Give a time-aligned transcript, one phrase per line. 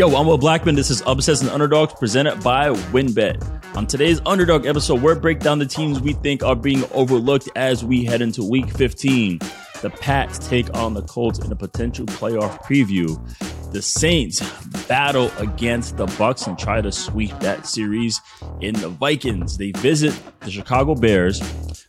[0.00, 0.74] Yo, I'm Will Blackman.
[0.76, 3.76] This is Upsets and Underdogs presented by WynnBET.
[3.76, 7.84] On today's Underdog episode, we're break down the teams we think are being overlooked as
[7.84, 9.40] we head into Week 15.
[9.82, 13.18] The Pats take on the Colts in a potential playoff preview.
[13.72, 14.40] The Saints
[14.88, 18.20] battle against the Bucks and try to sweep that series.
[18.60, 21.40] In the Vikings, they visit the Chicago Bears,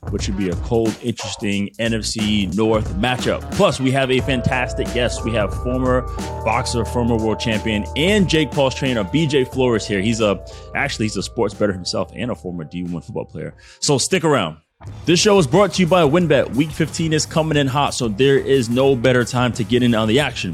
[0.10, 3.42] which should be a cold, interesting NFC North matchup.
[3.56, 5.26] Plus, we have a fantastic guest.
[5.26, 6.04] We have former
[6.46, 10.02] boxer, former world champion, and Jake Paul's trainer, BJ Flores here.
[10.02, 10.46] He's a
[10.76, 13.56] actually he's a sports better himself and a former D1 football player.
[13.80, 14.60] So stick around.
[15.06, 16.56] This show is brought to you by WynnBET.
[16.56, 19.96] Week 15 is coming in hot, so there is no better time to get in
[19.96, 20.54] on the action.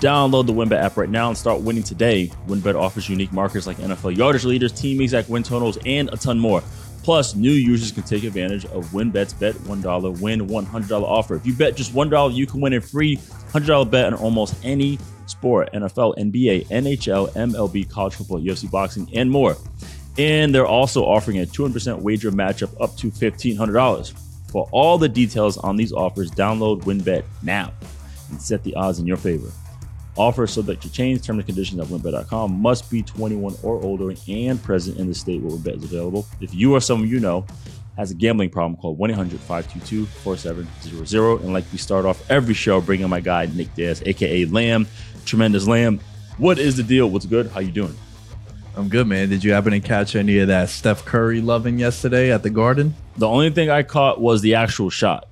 [0.00, 2.30] Download the WynnBET app right now and start winning today.
[2.46, 6.38] WynnBET offers unique markers like NFL yardage leaders, team exact win totals, and a ton
[6.38, 6.62] more.
[7.02, 11.36] Plus, new users can take advantage of WynnBET's bet $1 win $100 offer.
[11.36, 14.98] If you bet just $1, you can win a free $100 bet on almost any
[15.26, 19.56] sport NFL, NBA, NHL, MLB, college football, UFC boxing, and more.
[20.18, 24.14] And they're also offering a 200% wager matchup up to $1,500.
[24.50, 27.72] For all the details on these offers, download WynnBET now
[28.30, 29.50] and set the odds in your favor.
[30.16, 31.20] Offer subject to change.
[31.22, 32.52] Terms and conditions at wynnbet.com.
[32.52, 36.26] Must be 21 or older and present in the state where WynnBET is available.
[36.40, 37.44] If you or someone you know
[37.98, 41.40] has a gambling problem, call 1-800-522-4700.
[41.40, 44.86] And like we start off every show, bringing my guy Nick Diaz, aka Lamb,
[45.26, 46.00] Tremendous Lamb.
[46.38, 47.10] What is the deal?
[47.10, 47.48] What's good?
[47.48, 47.94] How you doing?
[48.76, 49.30] I'm good, man.
[49.30, 52.94] Did you happen to catch any of that Steph Curry loving yesterday at the Garden?
[53.16, 55.28] The only thing I caught was the actual shot.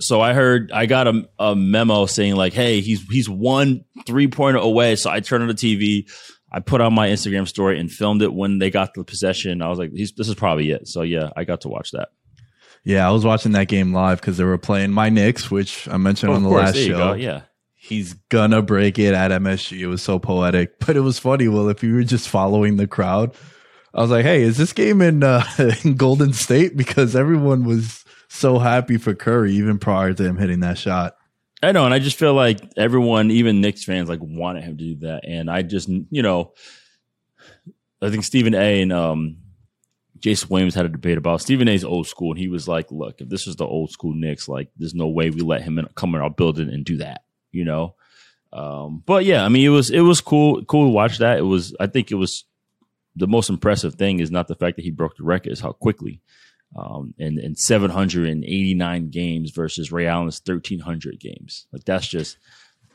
[0.00, 4.28] So I heard I got a, a memo saying like, "Hey, he's he's one three
[4.28, 6.10] pointer away." So I turned on the TV,
[6.54, 9.62] I put on my Instagram story and filmed it when they got the possession.
[9.62, 12.10] I was like, "This is probably it." So yeah, I got to watch that.
[12.84, 15.96] Yeah, I was watching that game live because they were playing my Knicks, which I
[15.96, 16.96] mentioned oh, on the course, last show.
[16.96, 17.12] Go.
[17.14, 17.42] Yeah,
[17.84, 19.78] he's gonna break it at MSG.
[19.78, 21.48] It was so poetic, but it was funny.
[21.48, 23.34] Well, if you were just following the crowd,
[23.92, 25.44] I was like, "Hey, is this game in uh,
[25.84, 30.60] in Golden State?" Because everyone was so happy for Curry even prior to him hitting
[30.60, 31.16] that shot.
[31.62, 34.84] I know, and I just feel like everyone, even Knicks fans, like wanted him to
[34.84, 36.52] do that, and I just, you know,
[38.02, 38.82] I think Stephen A.
[38.82, 39.38] and um,
[40.18, 43.20] Jason Williams had a debate about Stephen A's old school, and he was like, "Look,
[43.20, 45.86] if this is the old school Knicks, like, there's no way we let him in,
[45.94, 47.22] come in our building and do that."
[47.54, 47.94] You know.
[48.52, 51.38] Um, but yeah, I mean, it was it was cool cool to watch that.
[51.38, 52.44] It was I think it was
[53.16, 55.72] the most impressive thing is not the fact that he broke the record, is how
[55.72, 56.20] quickly.
[56.76, 61.68] Um, in, in 789 games versus Ray Allen's 1300 games.
[61.70, 62.36] Like that's just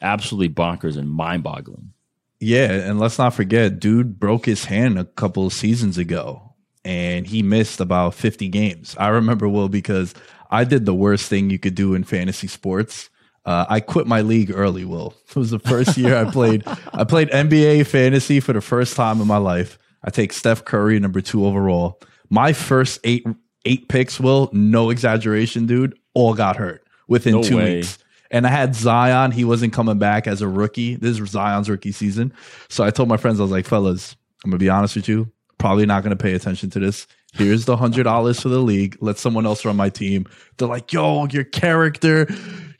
[0.01, 1.93] absolutely bonkers and mind boggling.
[2.41, 7.41] Yeah, and let's not forget, dude broke his hand a couple seasons ago, and he
[7.41, 8.95] missed about 50 games.
[8.99, 10.13] I remember well because
[10.49, 13.09] I did the worst thing you could do in fantasy sports.
[13.45, 14.85] Uh, I quit my league early.
[14.85, 16.63] Will it was the first year I played.
[16.93, 19.77] I played NBA fantasy for the first time in my life.
[20.03, 21.99] I take Steph Curry, number two overall.
[22.29, 23.25] My first eight
[23.65, 27.77] eight picks, Will, no exaggeration, dude, all got hurt within no two way.
[27.77, 27.97] weeks.
[28.31, 29.31] And I had Zion.
[29.31, 30.95] He wasn't coming back as a rookie.
[30.95, 32.31] This is Zion's rookie season.
[32.69, 35.31] So I told my friends, I was like, fellas, I'm gonna be honest with you.
[35.57, 37.07] Probably not gonna pay attention to this.
[37.33, 38.97] Here's the hundred dollars for the league.
[39.01, 40.25] Let someone else run my team.
[40.57, 42.27] They're like, yo, your character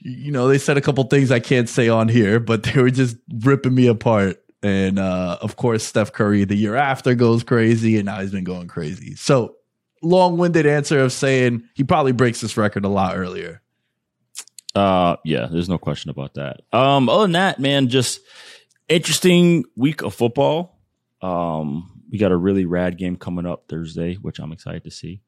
[0.02, 2.92] you know, they said a couple things I can't say on here, but they were
[2.92, 4.42] just ripping me apart.
[4.62, 8.44] And uh, of course, Steph Curry the year after goes crazy, and now he's been
[8.44, 9.16] going crazy.
[9.16, 9.56] So,
[10.02, 13.62] long winded answer of saying he probably breaks this record a lot earlier.
[14.76, 16.62] Uh, yeah, there's no question about that.
[16.74, 18.20] Um, other than that, man, just
[18.90, 20.78] interesting week of football.
[21.22, 25.22] Um, we got a really rad game coming up Thursday, which I'm excited to see.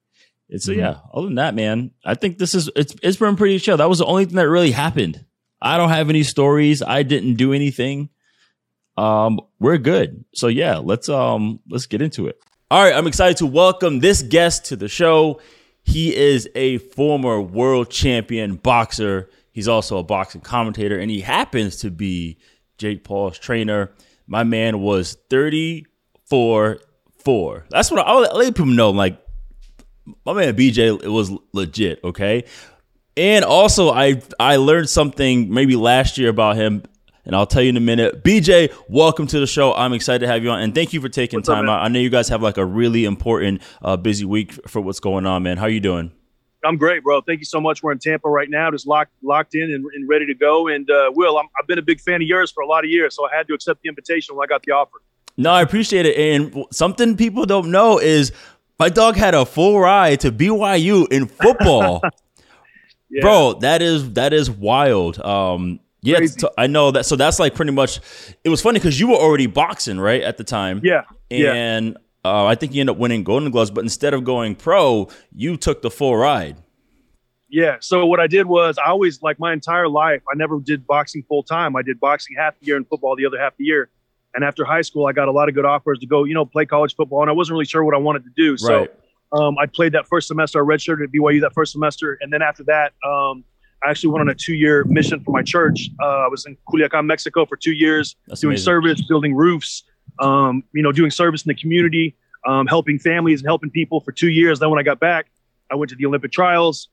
[0.57, 0.79] So mm-hmm.
[0.79, 3.77] yeah, other than that, man, I think this is it's it's been pretty chill.
[3.77, 5.23] That was the only thing that really happened.
[5.61, 6.81] I don't have any stories.
[6.81, 8.09] I didn't do anything.
[8.97, 10.25] Um, we're good.
[10.33, 12.37] So yeah, let's um let's get into it.
[12.69, 15.39] All right, I'm excited to welcome this guest to the show.
[15.83, 19.29] He is a former world champion boxer.
[19.51, 22.37] He's also a boxing commentator, and he happens to be
[22.77, 23.91] Jake Paul's trainer.
[24.27, 26.79] My man was 34
[27.19, 27.65] 4.
[27.69, 28.89] That's what I, I'll let people know.
[28.91, 29.20] Like
[30.25, 32.45] my man BJ it was legit, okay?
[33.17, 36.83] And also I I learned something maybe last year about him
[37.25, 38.23] and I'll tell you in a minute.
[38.23, 39.73] BJ, welcome to the show.
[39.73, 41.85] I'm excited to have you on, and thank you for taking what's time up, out.
[41.85, 45.25] I know you guys have like a really important, uh, busy week for what's going
[45.25, 45.57] on, man.
[45.57, 46.11] How are you doing?
[46.63, 47.21] I'm great, bro.
[47.21, 47.81] Thank you so much.
[47.81, 50.67] We're in Tampa right now, just locked locked in and, and ready to go.
[50.67, 52.89] And uh, Will, i have been a big fan of yours for a lot of
[52.89, 54.97] years, so I had to accept the invitation when I got the offer.
[55.37, 56.17] No, I appreciate it.
[56.17, 58.31] And something people don't know is
[58.81, 62.01] my dog had a full ride to BYU in football.
[63.11, 63.21] yeah.
[63.21, 65.19] Bro, that is that is wild.
[65.19, 67.05] Um, Yeah, t- I know that.
[67.05, 67.99] So that's like pretty much.
[68.43, 70.81] It was funny because you were already boxing right at the time.
[70.83, 71.53] Yeah, yeah.
[71.53, 71.95] and
[72.25, 73.69] uh, I think you ended up winning Golden Gloves.
[73.69, 76.57] But instead of going pro, you took the full ride.
[77.49, 77.77] Yeah.
[77.81, 81.21] So what I did was I always like my entire life, I never did boxing
[81.29, 81.75] full time.
[81.75, 83.91] I did boxing half the year and football the other half the year.
[84.33, 86.45] And after high school, I got a lot of good offers to go, you know,
[86.45, 88.57] play college football, and I wasn't really sure what I wanted to do.
[88.57, 88.91] So right.
[89.33, 90.59] um, I played that first semester.
[90.59, 93.43] I redshirted at BYU that first semester, and then after that, um,
[93.83, 95.89] I actually went on a two-year mission for my church.
[96.01, 98.65] Uh, I was in Culiacan, Mexico, for two years, That's doing amazing.
[98.65, 99.83] service, building roofs,
[100.19, 104.11] um, you know, doing service in the community, um, helping families and helping people for
[104.11, 104.59] two years.
[104.59, 105.31] Then when I got back,
[105.71, 106.89] I went to the Olympic trials,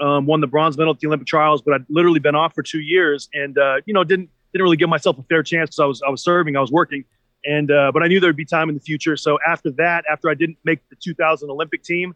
[0.00, 2.62] um, won the bronze medal at the Olympic trials, but I'd literally been off for
[2.62, 5.80] two years and, uh, you know, didn't, didn't really give myself a fair chance because
[5.80, 7.04] I was, I was serving, I was working.
[7.44, 9.16] And, uh, but I knew there'd be time in the future.
[9.16, 12.14] So after that, after I didn't make the 2000 Olympic team,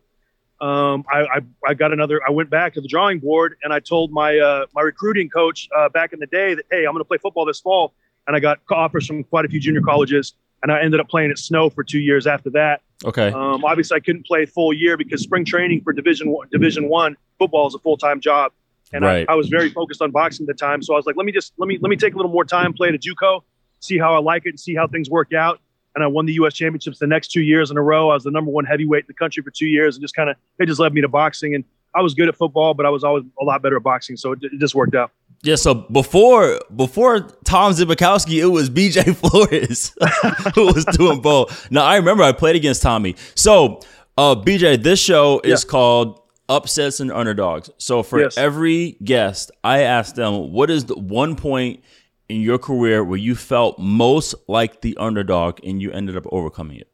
[0.61, 3.81] um, I, I, I got another, I went back to the drawing board and I
[3.81, 6.99] told my, uh, my recruiting coach, uh, back in the day that, Hey, I'm going
[6.99, 7.93] to play football this fall.
[8.27, 11.31] And I got offers from quite a few junior colleges and I ended up playing
[11.31, 12.83] at Snow for two years after that.
[13.05, 13.29] Okay.
[13.29, 17.17] Um, obviously, I couldn't play full year because spring training for Division One, Division One
[17.39, 18.53] football is a full time job,
[18.93, 19.27] and Right.
[19.29, 20.83] I, I was very focused on boxing at the time.
[20.83, 22.45] So I was like, let me just let me let me take a little more
[22.45, 23.43] time, play at a JUCO,
[23.81, 25.61] see how I like it, and see how things work out.
[25.95, 26.53] And I won the U.S.
[26.55, 28.11] championships the next two years in a row.
[28.11, 30.29] I was the number one heavyweight in the country for two years, and just kind
[30.31, 31.55] of it just led me to boxing.
[31.55, 34.17] And I was good at football, but I was always a lot better at boxing,
[34.19, 35.11] so it, it just worked out.
[35.43, 39.95] Yeah, so before before Tom Zbikowski, it was BJ Flores
[40.55, 41.71] who was doing both.
[41.71, 43.17] Now I remember I played against Tommy.
[43.35, 43.81] So
[44.19, 45.71] uh BJ, this show is Yeah.
[45.71, 47.71] called Upsets and Underdogs.
[47.79, 48.37] So for Yes.
[48.39, 51.83] every guest, I asked them what is the one point
[52.29, 56.79] in your career where you felt most like the underdog and you ended up overcoming
[56.79, 56.89] it.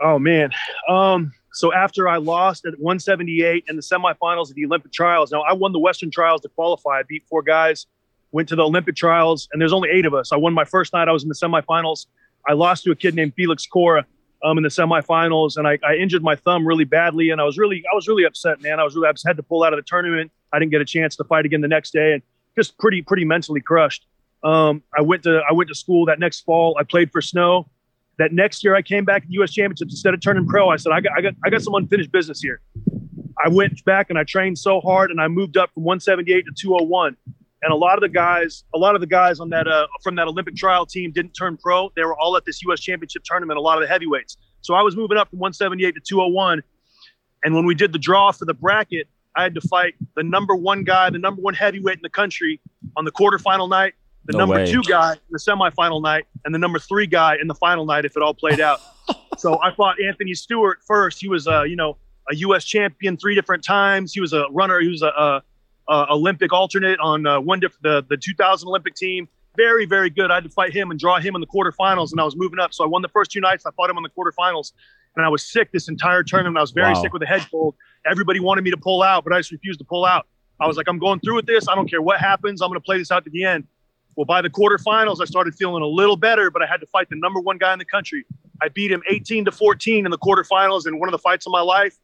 [0.00, 0.50] Oh man.
[0.88, 5.42] Um, so after I lost at 178 in the semifinals of the Olympic trials, now
[5.42, 6.98] I won the Western trials to qualify.
[6.98, 7.86] I beat four guys,
[8.30, 10.30] went to the Olympic trials, and there's only eight of us.
[10.32, 11.08] I won my first night.
[11.08, 12.06] I was in the semifinals.
[12.48, 14.06] I lost to a kid named Felix Cora
[14.44, 17.58] um, in the semifinals, and I, I injured my thumb really badly, and I was
[17.58, 18.80] really I was really upset, man.
[18.80, 20.30] I was really I had to pull out of the tournament.
[20.52, 22.22] I didn't get a chance to fight again the next day, and
[22.56, 24.06] just pretty pretty mentally crushed.
[24.42, 26.76] Um, I went to I went to school that next fall.
[26.78, 27.68] I played for Snow
[28.18, 29.52] that next year I came back at the U.S.
[29.52, 30.68] Championships instead of turning pro.
[30.68, 32.60] I said I got I got I got some unfinished business here.
[33.42, 36.52] I went back and I trained so hard and I moved up from 178 to
[36.56, 37.16] 201.
[37.62, 40.14] And a lot of the guys, a lot of the guys on that uh, from
[40.16, 41.90] that Olympic trial team didn't turn pro.
[41.96, 42.80] They were all at this U.S.
[42.80, 43.58] Championship tournament.
[43.58, 44.36] A lot of the heavyweights.
[44.60, 46.62] So I was moving up from 178 to 201.
[47.44, 50.54] And when we did the draw for the bracket, I had to fight the number
[50.54, 52.60] one guy, the number one heavyweight in the country
[52.96, 53.94] on the quarterfinal night,
[54.24, 54.70] the No number way.
[54.70, 58.04] two guy in the semifinal night, and the number three guy in the final night
[58.04, 58.80] if it all played out.
[59.38, 61.20] so I fought Anthony Stewart first.
[61.20, 61.96] He was a, you know,
[62.30, 62.64] a U.S.
[62.64, 64.12] champion three different times.
[64.12, 64.80] He was a runner.
[64.80, 65.42] He was a, a,
[65.88, 69.28] a Olympic alternate on uh, one diff- the the 2000 Olympic team.
[69.56, 70.30] Very, very good.
[70.30, 72.60] I had to fight him and draw him in the quarterfinals, and I was moving
[72.60, 72.72] up.
[72.72, 73.66] So I won the first two nights.
[73.66, 74.72] I fought him in the quarterfinals,
[75.16, 76.56] and I was sick this entire tournament.
[76.58, 77.02] I was very Wow.
[77.02, 77.74] sick with a head cold.
[78.08, 80.26] Everybody wanted me to pull out, but I just refused to pull out.
[80.60, 81.66] I was like, I'm going through with this.
[81.68, 82.62] I don't care what happens.
[82.62, 83.66] I'm going to play this out to the end.
[84.16, 87.08] Well, by the quarterfinals, I started feeling a little better, but I had to fight
[87.08, 88.24] the number one guy in the country.
[88.60, 91.52] I beat him 18 to 14 in the quarterfinals in one of the fights of
[91.52, 91.96] my life.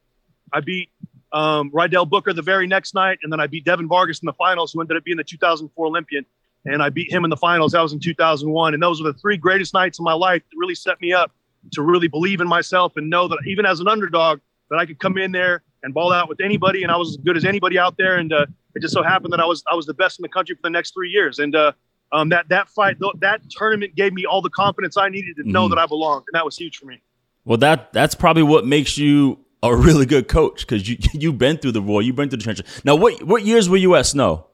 [0.52, 0.90] I beat
[1.34, 4.32] um, Rydell Booker the very next night, and then I beat Devin Vargas in the
[4.32, 6.24] finals, who ended up being the 2004 Olympian.
[6.66, 7.72] And I beat him in the finals.
[7.72, 8.72] That was in 2001.
[8.72, 11.30] And those were the three greatest nights of my life that really set me up
[11.72, 14.98] to really believe in myself and know that even as an underdog, that I could
[14.98, 17.78] come in there and ball out with anybody, and I was as good as anybody
[17.78, 18.16] out there.
[18.16, 20.28] And uh, it just so happened that I was I was the best in the
[20.30, 21.38] country for the next three years.
[21.38, 21.72] And uh,
[22.12, 25.42] um, that that fight, th- that tournament gave me all the confidence I needed to
[25.50, 25.70] know Mhm.
[25.70, 27.02] that I belonged, and that was huge for me.
[27.44, 31.56] Well, that that's probably what makes you a really good coach because you you've been
[31.58, 32.82] through the war, you've been through the trenches.
[32.84, 34.46] Now, what what years were you at Snow?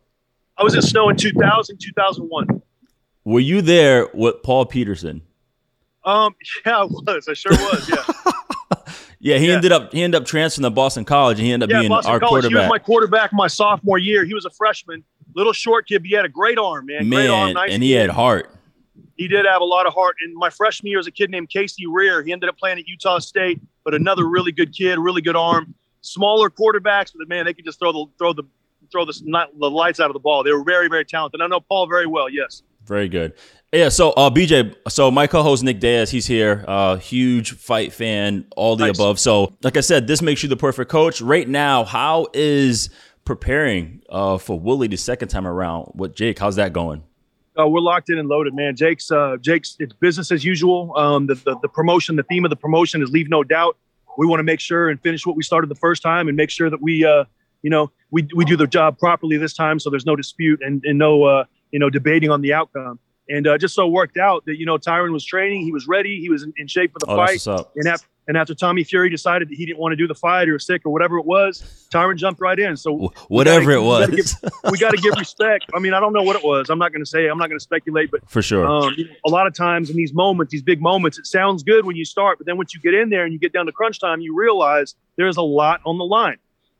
[0.57, 2.63] I was at Snow in 2000, 2001.
[3.25, 5.23] Were you there with Paul Peterson?
[6.05, 7.29] Um, yeah, I was.
[7.29, 7.89] I sure was.
[7.89, 8.33] Yeah,
[9.23, 9.55] Yeah, he Yeah.
[9.55, 11.81] ended up he ended up transferring to Boston College, and he ended up yeah.
[11.81, 12.45] being Boston our College.
[12.45, 12.69] He was quarterback.
[12.71, 14.25] my quarterback my sophomore year.
[14.25, 17.09] He was a freshman, little short kid, but he had a great arm, man.
[17.09, 18.01] Great arm, Man, nice and he kid.
[18.03, 18.51] had heart.
[19.21, 20.17] He did have a lot of heart.
[20.25, 22.23] And my freshman year was a kid named Casey Rear.
[22.23, 25.75] He ended up playing at Utah State, but another really good kid, really good arm.
[26.01, 28.45] Smaller quarterbacks, but man, they could just throw the throw the
[28.91, 30.43] throw the, not, the lights out of the ball.
[30.43, 31.43] They were very, very talented.
[31.43, 32.31] I know Paul very well.
[32.31, 32.63] Yes.
[32.87, 33.35] Very good.
[33.75, 36.65] Yeah, so uh, BJ, so my co-host Nick Diaz, he's here.
[36.67, 38.99] Uh, huge fight fan, all the Nice.
[38.99, 39.21] above.
[39.21, 41.21] So, like I said, this makes you the perfect coach.
[41.21, 42.89] Right now, how is
[43.27, 46.39] preparing uh, for Woodley the second time around with Jake?
[46.39, 47.05] How's that going?
[47.59, 48.77] Uh, we're locked in and loaded, man.
[48.77, 50.97] Jake's uh, Jake's it's business as usual.
[50.97, 53.77] Um, the, the the promotion, the theme of the promotion is leave no doubt.
[54.19, 56.51] We want to make sure and finish what we started the first time, and make
[56.51, 57.25] sure that we, uh,
[57.63, 60.83] you know, we we do the job properly this time, so there's no dispute and,
[60.85, 62.99] and no uh, you know, debating on the outcome.
[63.29, 66.21] And uh, just so worked out that you know Tyron was training, he was ready,
[66.21, 67.27] he was in, in shape for the Oh, fight.
[67.33, 67.73] that's what's up.
[67.77, 70.49] And after and after Tommy Fury decided that he didn't want to do the fight
[70.49, 71.63] or was sick or whatever it was,
[71.93, 72.77] Tyron jumped right in.
[72.77, 74.37] So Wh- Whatever it we gotta was,
[74.71, 75.65] we got to give respect.
[75.75, 76.71] I mean, I don't know what it was.
[76.71, 77.27] I'm not going to say.
[77.27, 78.11] I'm not going to speculate.
[78.11, 78.67] But for sure.
[78.67, 81.63] um, you know, a lot of times in these moments, these big moments, it sounds
[81.63, 83.67] good when you start, but then once you get in there and you get down
[83.67, 86.37] to crunch time, you realize there's a lot on the line,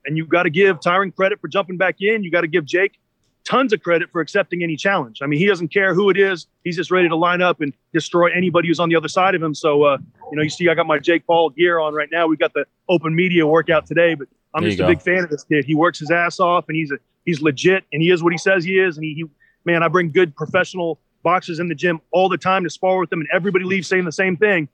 [0.07, 2.23] and you got to give Tyron credit for jumping back in.
[2.23, 3.00] You got to give Jake
[3.45, 5.21] tons of credit for accepting any challenge.
[5.23, 6.47] I mean, he doesn't care who it is.
[6.65, 9.43] He's just ready to line up and destroy anybody who's on the other side of
[9.43, 9.55] him.
[9.55, 9.99] So, uh,
[10.31, 12.27] you know, you see, I got my Jake Paul gear on right now.
[12.27, 15.31] We got the open media workout today, but I'm There just a big fan of
[15.31, 15.65] this kid.
[15.65, 18.39] He works his ass off, and he's a he's legit, and he is what he
[18.39, 18.97] says he is.
[18.97, 19.25] And he, he
[19.65, 23.11] man, I bring good professional boxers in the gym all the time to spar with
[23.11, 24.69] them, and everybody leaves saying the same thing.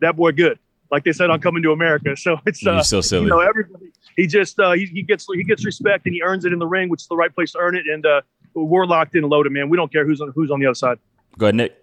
[0.00, 0.58] That boy, good.
[0.94, 2.14] Like they said on Coming to America.
[2.24, 3.24] So it's uh, You're so silly.
[3.24, 3.86] you know everybody.
[4.16, 6.66] He just uh, he, he gets he gets respect and he earns it in the
[6.66, 7.84] ring, which is the right place to earn it.
[7.92, 8.20] And uh,
[8.54, 9.68] we're locked in and loaded, man.
[9.68, 10.98] We don't care who's on who's on the other side.
[11.36, 11.76] Go ahead, Nick.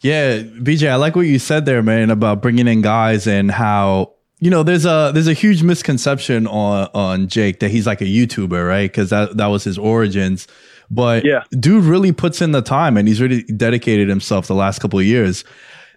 [0.00, 4.12] Yeah, BJ, I like what you said there, man, about bringing in guys and how
[4.40, 8.04] you know there's a there's a huge misconception on on Jake that he's like a
[8.06, 8.90] YouTuber, right?
[8.90, 10.46] Because that that was his origins.
[10.90, 11.44] But Yeah.
[11.58, 15.04] dude really puts in the time and he's really dedicated himself the last couple of
[15.06, 15.42] years.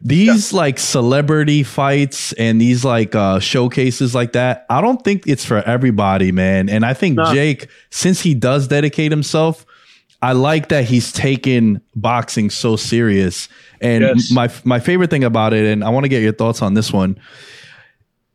[0.01, 5.43] These like celebrity fights and these like uh showcases like that, I don't think it's
[5.43, 6.69] for everybody, man.
[6.69, 7.33] And I think No.
[7.33, 9.65] Jake, since he does dedicate himself,
[10.21, 13.49] I like that he's taken boxing so serious.
[13.81, 14.31] And Yes.
[14.31, 16.93] my my favorite thing about it, and I want to get your thoughts on this
[16.93, 17.17] one.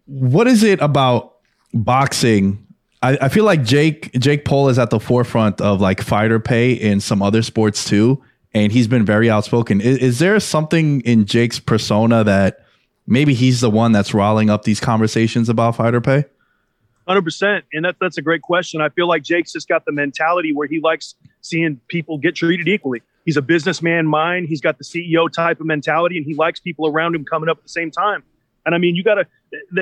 [0.07, 1.35] What is it about
[1.73, 2.67] boxing?
[3.03, 6.73] I, I feel like Jake Jake Paul is at the forefront of like fighter pay
[6.73, 8.23] in some other sports too,
[8.55, 9.81] and he's been very outspoken.
[9.81, 12.65] Is, is there something in Jake's persona that
[13.07, 16.25] maybe he's the one that's riling up these conversations about fighter pay?
[17.07, 18.81] Hundred percent, and that's that's a great question.
[18.81, 22.69] I feel like Jake's just got the mentality where he likes seeing people get treated
[22.69, 23.03] equally.
[23.25, 24.47] He's a businessman mind.
[24.49, 27.59] He's got the CEO type of mentality, and he likes people around him coming up
[27.59, 28.23] at the same time.
[28.65, 29.27] And I mean, you got to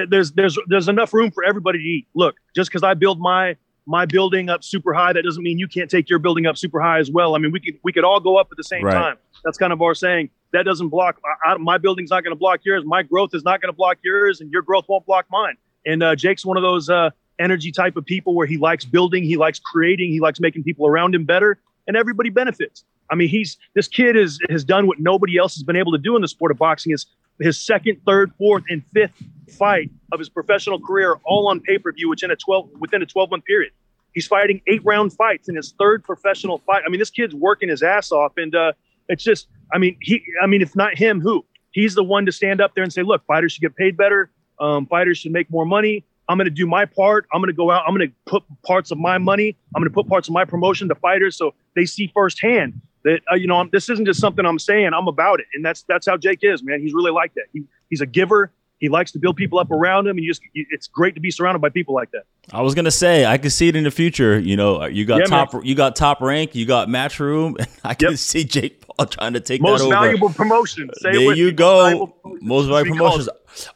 [0.09, 2.07] there's there's there's enough room for everybody to eat.
[2.15, 3.57] Look, just because I build my
[3.91, 6.81] my building up super high, that doesn't mean you can't take your building up super
[6.81, 7.35] high as well.
[7.35, 8.95] I mean, we could we could all go up at the same Right.
[8.95, 9.17] time.
[9.45, 10.31] That's kind of our saying.
[10.53, 12.85] That doesn't block I, I, my building's not going to block yours.
[12.85, 15.57] My growth is not going to block yours, and your growth won't block mine.
[15.87, 19.25] And uh, Jake's one of those uh, energy type of people where he likes building,
[19.25, 22.85] he likes creating, he likes making people around him better, and everybody benefits.
[23.11, 25.99] I mean, he's this kid is has done what nobody else has been able to
[25.99, 26.93] do in the sport of boxing.
[26.93, 27.07] Is
[27.41, 29.21] his second, third, fourth, and fifth
[29.59, 33.07] fight of his professional career all on pay per view within a twelve within a
[33.07, 33.73] twelve month period.
[34.15, 36.83] He's fighting eight round fights in his third professional fight.
[36.87, 38.73] I mean, this kid's working his ass off, and uh,
[39.09, 41.45] it's just, I mean, he, I mean, if not him, who?
[41.73, 44.31] He's the one to stand up there and say, look, fighters should get paid better.
[44.59, 46.05] Um, fighters should make more money.
[46.29, 47.27] I'm going to do my part.
[47.33, 47.85] I'm going to go out.
[47.87, 49.57] I'm going to put parts of my money.
[49.75, 53.21] I'm going to put parts of my promotion to fighters so they see firsthand that
[53.31, 54.93] uh, you know I'm, this isn't just something I'm saying.
[54.95, 56.81] I'm about it, and that's that's how Jake is, man.
[56.81, 57.45] He's really like that.
[57.53, 58.53] He, he's a giver.
[58.81, 61.31] He likes to build people up around him, and you just it's great to be
[61.31, 62.25] surrounded by people like that.
[62.51, 64.39] I was gonna say I could see it in the future.
[64.39, 65.47] You know, uh, you got Yeah, man.
[65.47, 67.57] top, you got top rank, you got matchroom.
[67.61, 68.19] And I can Yep.
[68.19, 69.95] see Jake Paul trying to take Most that over.
[69.95, 70.91] Most valuable promotion.
[70.95, 72.15] Say there you go.
[72.41, 73.29] Most valuable promotions.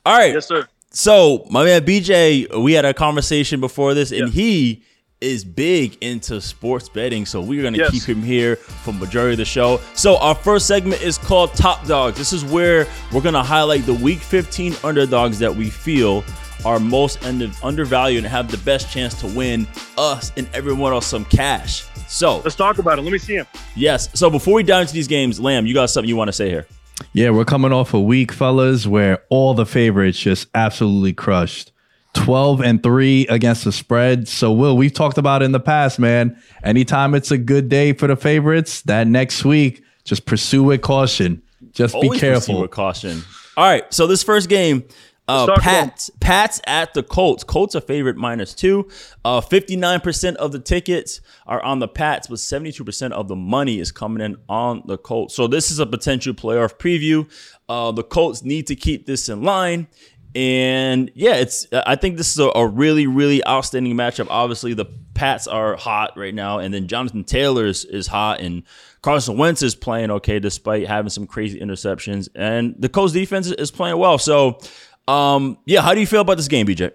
[0.07, 0.33] All right.
[0.33, 0.67] Yes, sir.
[0.91, 4.83] So my man BJ, we had a conversation before this, and he
[5.25, 7.25] is big into sports betting.
[7.27, 7.91] So we're gonna Yes.
[7.91, 9.81] keep him here for majority of the show.
[9.95, 12.19] So our first segment is called Top Dogs.
[12.19, 16.23] This is where we're gonna highlight the Week 15 underdogs that we feel
[16.65, 17.19] are most
[17.63, 19.67] undervalued and have the best chance to win
[19.99, 21.85] us and everyone else some cash.
[22.09, 23.03] So Let's talk about it.
[23.03, 23.47] Let me see him.
[23.75, 24.09] yes.
[24.15, 26.49] So before we dive into these games, Lamb, you got something you want to say
[26.51, 26.67] here?
[27.13, 31.73] Yeah, we're coming off a week, fellas, where all the favorites just absolutely crushed.
[32.15, 34.27] 12 and 3 against the spread.
[34.29, 36.41] So, Will, we've talked about it in the past, man.
[36.63, 41.43] Anytime it's a good day for the favorites, that next week, just pursue with caution.
[41.73, 42.61] Just be Always proceed careful.
[42.63, 43.23] with caution.
[43.57, 44.85] All right, so this first game,
[45.27, 47.45] uh, Pats, Pats at the Colts.
[47.45, 48.89] Colts are favorite minus two.
[49.25, 53.91] Uh, 59% of the tickets are on the Pats, but 72% of the money is
[53.91, 55.35] coming in on the Colts.
[55.35, 57.29] So this is a potential playoff preview.
[57.69, 59.87] Uh, the Colts need to keep this in line.
[60.35, 61.67] And yeah, it's.
[61.73, 64.27] I think this is a, a really, really outstanding matchup.
[64.31, 68.65] Obviously, the Pats are hot right now, and then Jonathan Taylor is, is hot, and
[69.01, 73.71] Carson Wentz is playing okay despite having some crazy interceptions, and the Colts defense is
[73.71, 74.19] playing well.
[74.19, 74.59] So,
[75.07, 76.91] um, yeah, how do you feel about this game, BJ?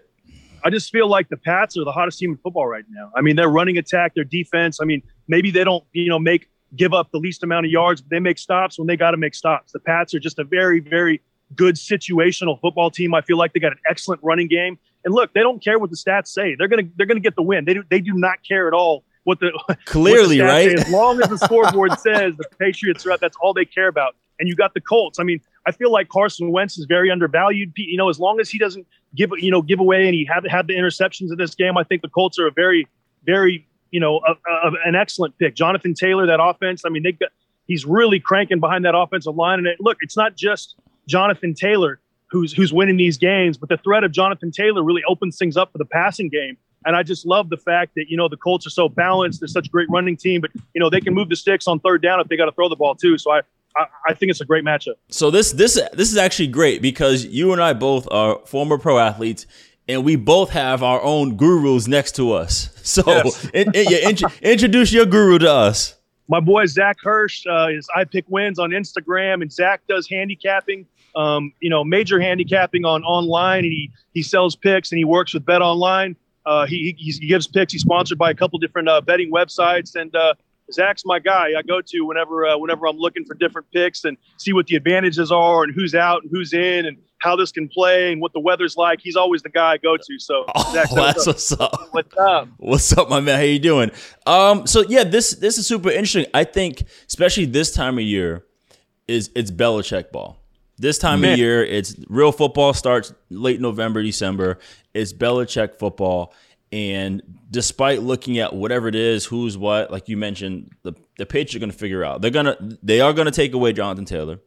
[0.64, 3.12] I just feel like the Pats are the hottest team in football right now.
[3.16, 4.80] I mean, their running attack, their defense.
[4.82, 8.02] I mean, maybe they don't, you know, make give up the least amount of yards,
[8.02, 9.72] but they make stops when they got to make stops.
[9.72, 11.22] The Pats are just a very, very
[11.56, 13.14] good situational football team.
[13.14, 14.78] I feel like they got an excellent running game.
[15.06, 16.56] And look, they don't care what the stats say.
[16.56, 17.66] They're gonna they're gonna get the win.
[17.66, 19.52] They do they do not care at all what the
[19.86, 20.78] clearly what the right.
[20.78, 20.86] Say.
[20.86, 24.16] As long as the scoreboard says the Patriots are up, that's all they care about.
[24.40, 25.20] And you got the Colts.
[25.20, 27.74] I mean, I feel like Carson Wentz is very undervalued.
[27.76, 30.46] You know, as long as he doesn't give you know give away and he had
[30.50, 32.88] had the interceptions in this game, I think the Colts are a very
[33.26, 35.56] very you know a, a, an excellent pick.
[35.56, 36.84] Jonathan Taylor, that offense.
[36.86, 37.32] I mean, they got
[37.70, 39.60] he's really cranking behind that offensive line.
[39.60, 40.76] And it, look, it's not just
[41.10, 42.00] Jonathan Taylor
[42.30, 45.72] who's who's winning these games, but the threat of Jonathan Taylor really opens things up
[45.72, 46.58] for the passing game.
[46.86, 49.42] And I just love the fact that you know the Colts are so balanced.
[49.42, 51.80] They're such a great running team, but you know they can move the sticks on
[51.80, 53.18] third down if they got to throw the ball too.
[53.18, 53.40] So I,
[53.76, 54.94] I, I think it's a great matchup.
[55.10, 58.98] So this this this is actually great because you and I both are former pro
[59.00, 59.46] athletes,
[59.90, 62.70] and we both have our own gurus next to us.
[62.90, 63.46] So Yes.
[63.54, 65.96] in, in- introduce your guru to us.
[66.28, 70.88] my boy Zach Hirsch uh, is I pick wins on Instagram, and Zach does handicapping.
[71.16, 75.34] Um, you know, major handicapping on online, and he he sells picks and he works
[75.34, 76.16] with Bet Online.
[76.46, 77.74] Uh, he, he he gives picks.
[77.74, 80.34] He's sponsored by a couple different uh, betting websites, and uh,
[80.72, 81.50] Zach's my guy.
[81.58, 84.76] I go to whenever uh, whenever I'm looking for different picks and see what the
[84.76, 88.32] advantages are and who's out and who's in and how this can play and what
[88.34, 89.00] the weather's like.
[89.02, 90.20] He's always the guy I go to.
[90.20, 91.60] So Oh, Zach, that's what's up?
[91.74, 91.94] what's up.
[91.94, 92.48] What's up?
[92.58, 93.38] What's up, my man?
[93.38, 93.92] How you doing?
[94.26, 96.28] Um, so yeah, this this is super interesting.
[96.34, 98.46] I think, especially this time of year,
[99.08, 100.38] is it's Belichick ball.
[100.80, 101.34] This time Man.
[101.34, 104.60] of year, it's real football starts late November, December.
[104.94, 106.34] It's Belichick football,
[106.72, 107.22] and
[107.52, 111.60] despite looking at whatever it is, who's what, like you mentioned, the the Patriots are
[111.60, 112.22] going to figure out.
[112.22, 114.40] They're gonna they are going to take away Jonathan Taylor,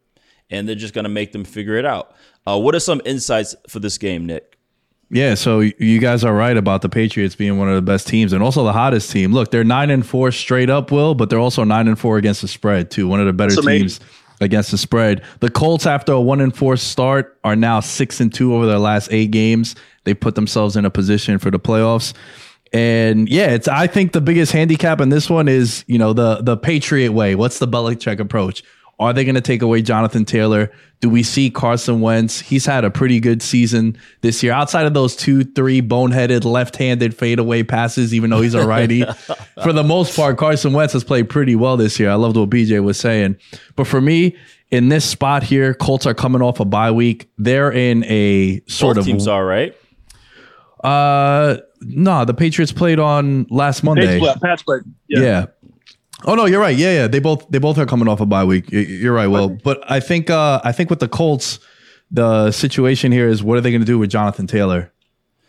[0.51, 2.15] and they're just going to make them figure it out.
[2.47, 4.57] Uh, what are some insights for this game, Nick?
[5.15, 8.33] Yeah, so you guys are right about the Patriots being one of the best teams
[8.33, 9.31] and also the hottest team.
[9.35, 12.41] Look, they're nine and four straight up, Will, but they're also nine and four against
[12.41, 13.07] the spread too.
[13.07, 13.89] One of the better That's amazing.
[13.89, 14.01] teams
[14.43, 15.23] against the spread.
[15.41, 18.79] The Colts, after a one and four start, are now six and two over their
[18.79, 19.75] last eight games.
[20.05, 22.13] They put themselves in a position for the playoffs.
[22.73, 26.43] And yeah, it's I think the biggest handicap in this one is, you know, the
[26.43, 27.35] the Patriot way.
[27.35, 28.63] What's the Belichick approach?
[29.03, 30.73] Are they going to take away Jonathan Taylor?
[31.01, 32.41] Do we see Carson Wentz?
[32.41, 34.53] He's had a pretty good season this year.
[34.53, 39.05] Outside of those two, three boneheaded left-handed fadeaway passes, even though he's a righty,
[39.63, 42.11] for the most part, Carson Wentz has played pretty well this year.
[42.11, 43.37] I loved what BJ was saying.
[43.75, 44.37] But for me,
[44.71, 47.31] in this spot here, Colts are coming off a bye week.
[47.37, 49.77] They're in a sort Both of teams are right.
[50.85, 54.21] uh no, the Patriots played on last Monday.
[54.21, 54.83] Pat's, Pat's played.
[55.09, 55.47] Yeah.
[56.25, 56.77] Oh no, you're right.
[56.77, 57.09] Yeah, yeah.
[57.09, 58.71] They both they both are coming off a bye week.
[58.71, 59.27] You're right.
[59.27, 61.59] Well, but I think uh I think with the Colts,
[62.11, 64.93] the situation here is what are they going to do with Jonathan Taylor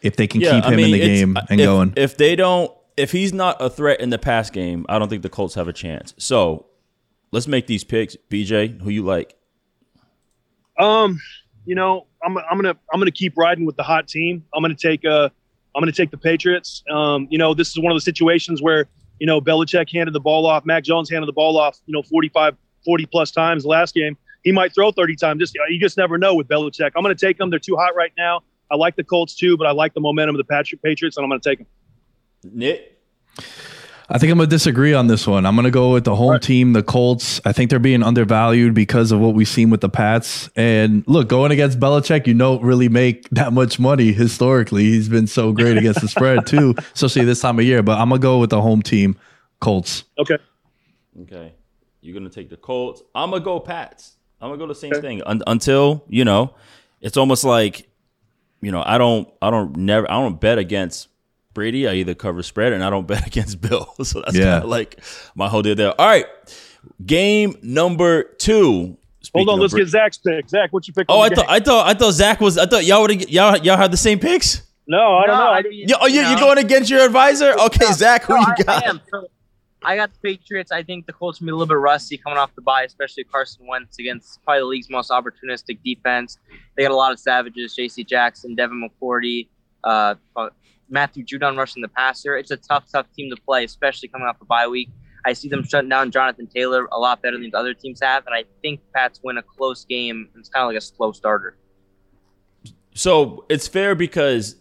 [0.01, 1.93] if they can keep him in the game and if, going?
[1.95, 5.23] If they don't, if he's not a threat in the pass game, I don't think
[5.23, 6.13] the Colts have a chance.
[6.17, 6.67] So
[7.31, 8.15] let's make these picks.
[8.29, 9.35] BJ, who you like?
[10.79, 11.19] Um,
[11.65, 14.43] you know, I'm I'm gonna I'm gonna keep riding with the hot team.
[14.53, 15.29] I'm gonna take uh
[15.75, 16.83] I'm gonna take the Patriots.
[16.89, 18.87] Um, you know, this is one of the situations where
[19.19, 22.03] you know Belichick handed the ball off, Mac Jones handed the ball off, you know,
[22.03, 24.17] 45, 40 plus times last game.
[24.43, 25.39] He might throw 30 times.
[25.39, 26.91] Just you just never know with Belichick.
[26.95, 27.49] I'm gonna take them.
[27.49, 28.41] They're too hot right now.
[28.71, 31.23] I like the Colts too, but I like the momentum of the Patri- Patriots, and
[31.23, 31.67] I'm gonna take them.
[32.43, 32.99] Nick.
[34.13, 35.43] I think I'm gonna disagree on this one.
[35.43, 37.41] I'm gonna go with the home team, the Colts.
[37.45, 40.51] I think they're being undervalued because of what we've seen with the Pats.
[40.55, 44.83] And look, going against Belichick, you don't really make that much money historically.
[44.83, 47.81] He's been so great against the spread too, especially this time of year.
[47.81, 49.17] But I'm gonna go with the home team,
[49.59, 50.03] Colts.
[50.19, 50.37] Okay.
[51.23, 51.53] Okay,
[52.01, 53.01] you're gonna take the Colts.
[53.15, 54.17] I'm gonna go Pats.
[54.39, 56.53] I'm gonna go the same thing Un- until you know.
[57.01, 57.89] It's almost like
[58.61, 61.07] you know I don't I don't never I don't bet against
[61.53, 61.87] Brady.
[61.87, 63.93] I either cover spread and I don't bet against Bill.
[64.03, 64.53] So that's Yeah.
[64.53, 64.99] kind of like
[65.35, 65.99] my whole deal there.
[65.99, 66.25] All right,
[67.05, 68.97] game number two.
[69.21, 69.61] Speaking Hold on.
[69.61, 70.49] Let's Bra- get Zach's pick.
[70.49, 71.05] Zach, what's your pick?
[71.07, 71.49] Oh, I thought?
[71.49, 72.57] I thought I thought Zach was.
[72.57, 74.61] I thought y'all would y'all y'all had the same picks.
[74.87, 75.49] no, I don't No, know.
[75.51, 75.63] I I,
[76.01, 76.39] oh, you you no.
[76.39, 77.53] going against your advisor?
[77.57, 78.83] Okay, Zach, who No, you got?
[78.83, 79.01] I am.
[79.09, 79.27] So,
[79.85, 80.71] I got the Patriots.
[80.71, 83.23] I think the Colts will be a little bit rusty coming off the bye, especially
[83.25, 86.37] Carson Wentz against probably the league's most opportunistic defense.
[86.75, 88.03] They got a lot of savages: J.C.
[88.03, 89.47] Jackson, Devin McCourty,
[89.85, 90.15] uh,
[90.93, 92.37] Matthew Judon rushing the passer.
[92.37, 94.89] It's a tough, tough team to play, especially coming off a bye week.
[95.25, 98.25] I see them shutting down Jonathan Taylor a lot better than the other teams have,
[98.25, 100.29] and I think Pats win a close game.
[100.37, 101.57] It's kind of like a slow starter.
[102.93, 104.57] So it's fair because,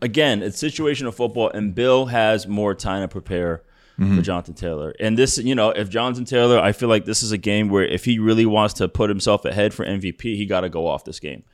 [0.00, 3.62] again, it's situational football, and Bill has more time to prepare
[3.96, 4.20] for mm-hmm.
[4.22, 4.94] Jonathan Taylor.
[5.00, 7.84] And this, you know, if Jonathan Taylor, I feel like this is a game where
[7.84, 11.04] if he really wants to put himself ahead for MVP, he got to go off
[11.04, 11.44] this game.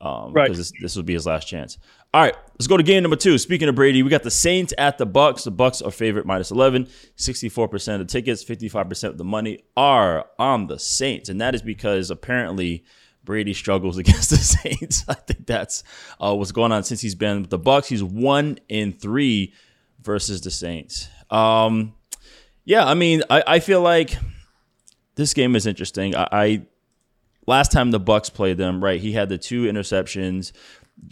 [0.00, 0.44] Um, Right.
[0.44, 1.78] Because this, this will be his last chance.
[2.14, 3.36] All right, let's go to game number two.
[3.36, 5.44] Speaking of Brady, we got the Saints at the Bucks.
[5.44, 6.86] The Bucks are favorite minus 11.
[7.16, 11.28] 64% of the tickets, 55% of the money are on the Saints.
[11.28, 12.84] And that is because apparently
[13.24, 15.04] Brady struggles against the Saints.
[15.06, 15.84] I think that's
[16.18, 17.88] uh, what's going on since he's been with the Bucks.
[17.88, 19.52] He's one in three
[20.00, 21.08] versus the Saints.
[21.30, 21.94] Um,
[22.64, 24.16] Yeah, I mean, I, I feel like
[25.14, 26.14] this game is interesting.
[26.14, 26.66] I, I
[27.48, 29.00] last time the Bucks played them, right?
[29.00, 30.52] He had the two interceptions.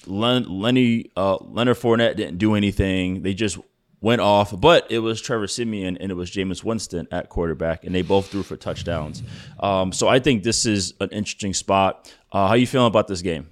[0.06, 3.22] Len, Lenny uh, Leonard Fournette didn't do anything.
[3.22, 3.58] They just
[4.00, 7.94] went off, but it was Trevor Siemian and it was Jameis Winston at quarterback, and
[7.94, 9.22] they both threw for touchdowns.
[9.58, 12.12] Um, so I think this is an interesting spot.
[12.30, 13.48] Uh, how you feeling about this game?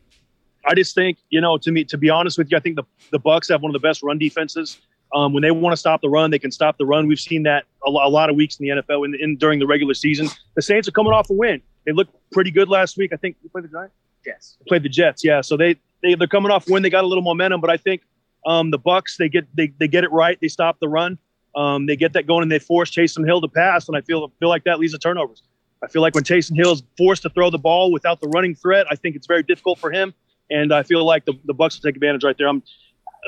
[0.67, 2.85] I just think, you know, to me, to be honest with you, I think the
[3.11, 4.79] the Bucks have one of the best run defenses.
[5.15, 7.07] Um, when they want to stop the run, they can stop the run.
[7.07, 10.29] We've seen that a, lot of weeks in the NFL in, during the regular season.
[10.57, 11.63] The Saints are coming off a win.
[11.87, 13.13] They looked pretty good last week.
[13.13, 13.95] I think they played the Giants.
[14.27, 14.57] Yes.
[14.59, 15.25] They played the Jets.
[15.25, 15.41] Yeah.
[15.41, 16.83] So they they they're coming off win.
[16.83, 18.03] They got a little momentum, but I think
[18.47, 20.39] um, the Bucks they get they, they get it right.
[20.41, 21.19] They stop the run.
[21.57, 23.89] Um, they get that going and they force Taysom Hill to pass.
[23.89, 25.43] And I feel feel like that leads to turnovers.
[25.83, 28.55] I feel like when Taysom Hill is forced to throw the ball without the running
[28.55, 30.15] threat, I think it's very difficult for him.
[30.51, 32.49] And I feel like the, the Bucks will take advantage right there.
[32.49, 32.63] I'm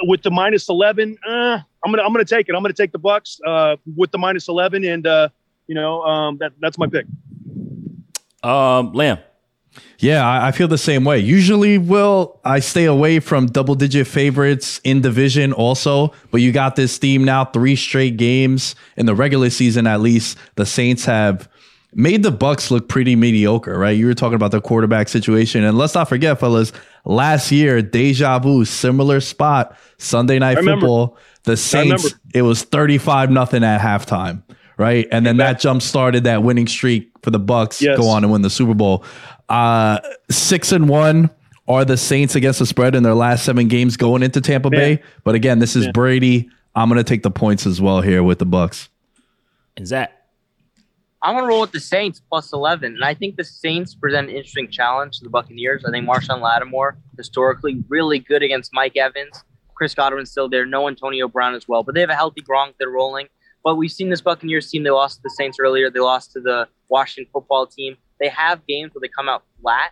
[0.02, 1.16] with the minus eleven.
[1.26, 2.54] Uh, I'm gonna I'm gonna take it.
[2.54, 5.28] I'm gonna take the Bucks uh, with the minus eleven, and uh,
[5.66, 7.06] you know um, that that's my pick.
[8.46, 9.18] Um, Lamb.
[9.98, 11.18] Yeah, I, I feel the same way.
[11.18, 16.76] Usually, will I stay away from double digit favorites in division also, but you got
[16.76, 20.36] this theme now, three straight games in the regular season at least.
[20.56, 21.48] The Saints have
[21.94, 23.96] made the Bucks look pretty mediocre, right?
[23.96, 25.64] You were talking about the quarterback situation.
[25.64, 26.72] And let's not forget, fellas,
[27.04, 31.16] last year, deja vu, similar spot, Sunday night football.
[31.44, 34.42] The Saints, it was 35 nothing at halftime,
[34.76, 35.06] right?
[35.10, 37.96] And then that jump started that winning streak for the Bucks Yes.
[37.98, 39.04] go on and win the Super Bowl.
[39.48, 39.98] Uh
[40.30, 41.30] six and one
[41.68, 45.02] are the Saints against the spread in their last seven games going into Tampa Bay.
[45.24, 46.48] But again, this is Brady.
[46.74, 48.88] I'm gonna take the points as well here with the Bucks.
[49.76, 50.12] And Zach.
[51.22, 54.36] I'm gonna roll with the Saints plus eleven, and I think the Saints present an
[54.36, 55.84] interesting challenge to the Buccaneers.
[55.84, 59.42] I think Marshon Lattimore historically really good against Mike Evans.
[59.74, 60.64] Chris Godwin's still there.
[60.64, 62.74] No Antonio Brown as well, but they have a healthy Gronk.
[62.78, 63.26] They're rolling.
[63.66, 64.84] But we've seen this Buccaneers team.
[64.84, 65.90] They lost to the Saints earlier.
[65.90, 67.96] They lost to the Washington football team.
[68.20, 69.90] They have games where they come out flat.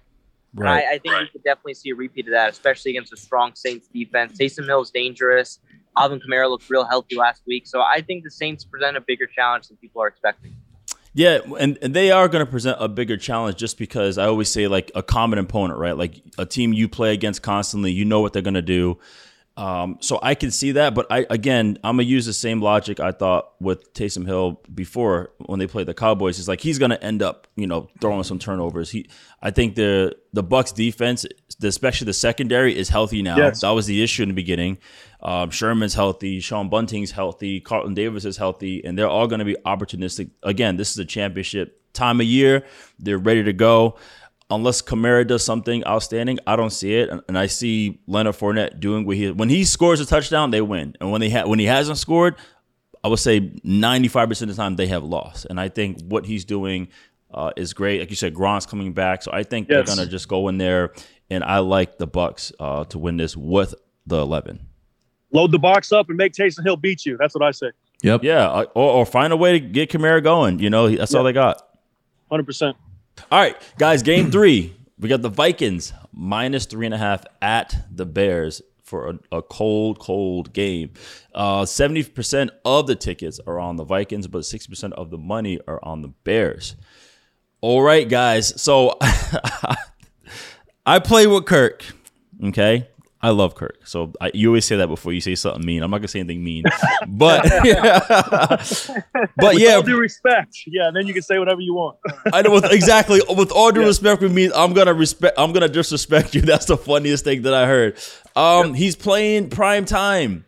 [0.54, 0.84] Right.
[0.84, 3.50] I, I think we could definitely see a repeat of that, especially against a strong
[3.56, 4.38] Saints defense.
[4.38, 5.58] Taysom Hill is dangerous.
[5.98, 7.66] Alvin Kamara looked real healthy last week.
[7.66, 10.54] So I think the Saints present a bigger challenge than people are expecting.
[11.12, 14.48] Yeah, and, and they are going to present a bigger challenge just because I always
[14.48, 15.96] say like a common opponent, right?
[15.96, 19.00] Like a team you play against constantly, you know what they're going to do.
[19.56, 22.98] Um, so I can see that, but I again, I'm gonna use the same logic
[22.98, 26.40] I thought with Taysom Hill before when they played the Cowboys.
[26.40, 28.90] It's like he's gonna end up, you know, throwing some turnovers.
[28.90, 29.08] He,
[29.40, 31.24] I think the the Bucks defense,
[31.62, 33.36] especially the secondary, is healthy now.
[33.36, 33.60] Yes.
[33.60, 34.78] That was the issue in the beginning.
[35.22, 39.44] Um, Sherman's healthy, Sean Bunting's healthy, Carlton Davis is healthy, and they're all going to
[39.44, 40.30] be opportunistic.
[40.42, 42.64] Again, this is a championship time of year.
[42.98, 43.96] They're ready to go.
[44.54, 48.80] Unless Kamara does something outstanding, I don't see it, and, and I see Leonard Fournette
[48.80, 51.58] doing what he when he scores a touchdown, they win, and when they ha- when
[51.58, 52.36] he hasn't scored,
[53.02, 55.46] I would say 95% of the time they have lost.
[55.50, 56.88] And I think what he's doing
[57.32, 58.00] uh, is great.
[58.00, 59.22] Like you said, Gronk's coming back.
[59.22, 59.74] So I think Yes.
[59.86, 60.92] they're going to just go in there.
[61.28, 63.74] And I like the Bucks uh, to win this with
[64.06, 64.60] the 11.
[65.32, 67.16] Load the box up and make Taysom Hill beat you.
[67.18, 67.72] That's what I say.
[68.02, 68.22] Yep.
[68.24, 68.48] Yeah.
[68.74, 70.58] Or, or find a way to get Kamara going.
[70.60, 71.60] You know, that's all they got.
[72.30, 72.76] Hundred percent.
[73.30, 74.76] All right, guys, game three.
[74.98, 79.42] We got the Vikings minus three and a half at the Bears for a, a
[79.42, 80.92] cold, cold game.
[81.34, 85.18] Uh, Seventy percent of the tickets are on the Vikings, but sixty percent of the
[85.18, 86.76] money are on the Bears.
[87.60, 88.60] All right, guys.
[88.60, 88.96] So
[90.86, 91.84] I play with Kirk.
[92.44, 92.88] Okay.
[93.24, 93.78] I love Kirk.
[93.86, 95.82] So I, you always say that before you say something mean.
[95.82, 96.64] I'm not gonna say anything mean,
[97.08, 98.00] but but yeah,
[99.38, 100.58] With All due respect.
[100.66, 101.96] Yeah, then you can say whatever you want.
[102.34, 105.70] I know with exactly with all due respect with me, I'm gonna respect I'm gonna
[105.70, 106.40] disrespect you.
[106.42, 107.96] That's the funniest thing that I heard.
[108.36, 110.44] Um he's playing prime time.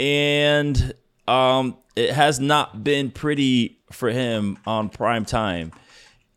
[0.00, 0.94] And
[1.28, 5.70] um it has not been pretty for him on prime time.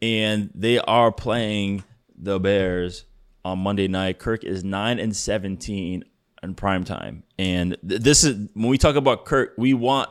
[0.04, 1.84] And they are playing
[2.16, 3.06] the Bears
[3.46, 4.20] on Monday night.
[4.20, 6.04] Kirk is 9 and 17
[6.44, 7.24] in prime time.
[7.40, 10.10] And th- this is when we talk about Kirk, we want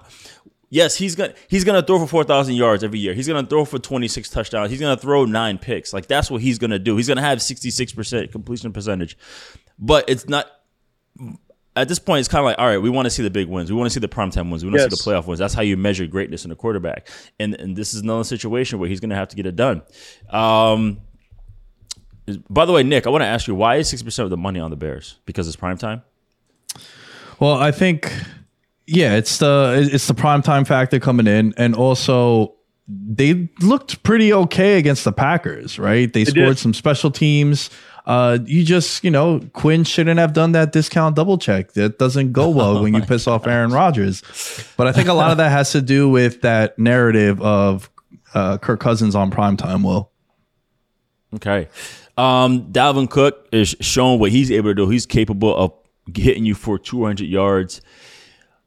[0.73, 3.13] Yes, he's gonna he's gonna throw for four thousand yards every year.
[3.13, 4.71] He's gonna throw for twenty six touchdowns.
[4.71, 5.93] He's gonna throw nine picks.
[5.93, 6.97] Like that's what he's gonna do.
[6.97, 9.19] He's gonna have sixty six percent completion percentage.
[9.81, 10.47] But it's not
[11.75, 12.21] at this point.
[12.21, 12.79] It's kind of like all right.
[12.79, 13.73] We want to see the big wins.
[13.73, 14.63] We want to see the primetime wins.
[14.65, 14.97] We want to Yes.
[15.03, 15.41] see the playoff wins.
[15.41, 17.09] That's how you measure greatness in a quarterback.
[17.41, 19.83] And and this is another situation where he's gonna have to get it done.
[20.31, 20.99] Um.
[22.27, 24.31] Is- By the way, Nick, I want to ask you why is sixty percent of
[24.31, 25.19] the money on the Bears?
[25.27, 26.03] Because it's prime time.
[27.39, 28.13] Well, I think
[28.87, 32.55] yeah, it's the it's the prime time factor coming in, and also
[32.89, 36.13] they looked pretty okay against the Packers, right?
[36.13, 36.59] They, scored did.
[36.59, 37.71] some special teams.
[38.05, 41.73] uh, you just, you know, Quinn shouldn't have done that discount double check.
[41.75, 44.23] That doesn't go well Oh when you piss off Aaron Rodgers.
[44.77, 47.89] But I think a lot of that has to do with that narrative of
[48.35, 49.85] uh, Kirk Cousins on primetime.
[49.85, 50.11] Will
[51.37, 51.69] Okay.
[52.21, 54.91] Um, Dalvin Cook is showing what he's able to do.
[54.91, 55.73] He's capable of
[56.15, 57.81] hitting you for 200 yards.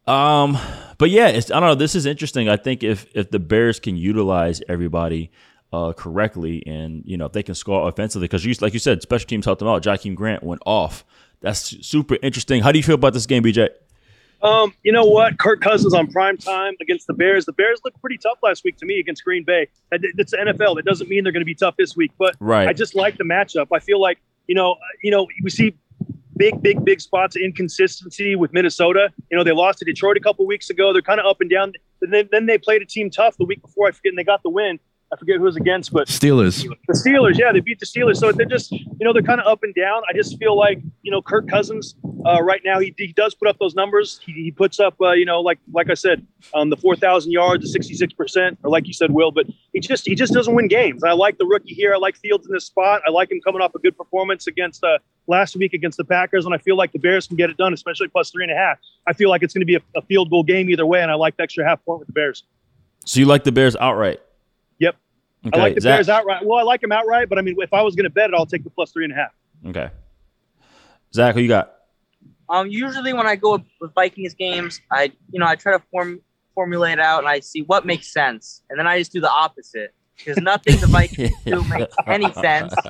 [0.07, 0.57] Um,
[0.97, 1.75] but yeah, I don't know.
[1.75, 2.49] This is interesting.
[2.49, 5.31] I think if if the Bears can utilize everybody
[5.71, 9.03] uh, correctly, and you know if they can score offensively, because you like you said,
[9.03, 9.83] special teams helped them out.
[9.83, 11.05] Jakeem Grant went off.
[11.41, 12.63] That's super interesting.
[12.63, 13.69] How do you feel about this game, BJ?
[14.43, 15.39] Um, you know what?
[15.39, 17.45] Kirk Cousins on prime time against the Bears.
[17.45, 19.69] The Bears looked pretty tough last week to me against Green Bay.
[19.91, 20.75] It's the NFL.
[20.75, 22.67] That doesn't mean they're going to be tough this week, but Right.
[22.67, 23.67] I just like the matchup.
[23.73, 25.75] I feel like you know, uh, you know, we see
[26.35, 29.09] big, big, big spots of inconsistency with Minnesota.
[29.31, 30.91] You know, they lost to Detroit a couple weeks ago.
[30.93, 31.73] They're kind of up and down.
[32.01, 33.87] And then, then they played a team tough the week before.
[33.87, 34.79] I forget, and they got the win.
[35.11, 36.63] I forget who it was against, but Steelers.
[36.87, 38.17] the Steelers, yeah, they beat the Steelers.
[38.17, 40.01] So they're just, you know, they're kind of up and down.
[40.09, 43.47] I just feel like, you know, Kirk Cousins, uh, right now, he, he does put
[43.47, 44.19] up those numbers.
[44.25, 47.31] He, he puts up, uh, you know, like like I said, um, the four thousand
[47.31, 49.31] yards, the sixty six percent, or like you said, Will.
[49.31, 51.03] But he just he just doesn't win games.
[51.03, 51.93] And I like the rookie here.
[51.93, 53.01] I like Fields in this spot.
[53.07, 56.45] I like him coming off a good performance against uh, last week against the Packers,
[56.45, 58.55] and I feel like the Bears can get it done, especially plus three and a
[58.55, 58.77] half.
[59.07, 61.11] I feel like it's going to be a, a field goal game either way, and
[61.11, 62.43] I like the extra half point with the Bears.
[63.05, 64.21] So you like the Bears outright?
[64.79, 64.95] Yep.
[65.47, 65.59] Okay.
[65.59, 66.45] I like the Bears outright.
[66.45, 68.33] Well, I like them outright, but I mean, if I was going to bet it,
[68.33, 69.31] I'll take the plus three and a half.
[69.65, 69.89] Okay.
[71.13, 71.72] Zach, who you got?
[72.49, 76.19] Um, usually when I go with, Vikings games, I you know I try to form
[76.55, 79.31] formulate it out and I see what makes sense, and then I just do the
[79.31, 82.73] opposite because nothing the Vikings do makes any sense.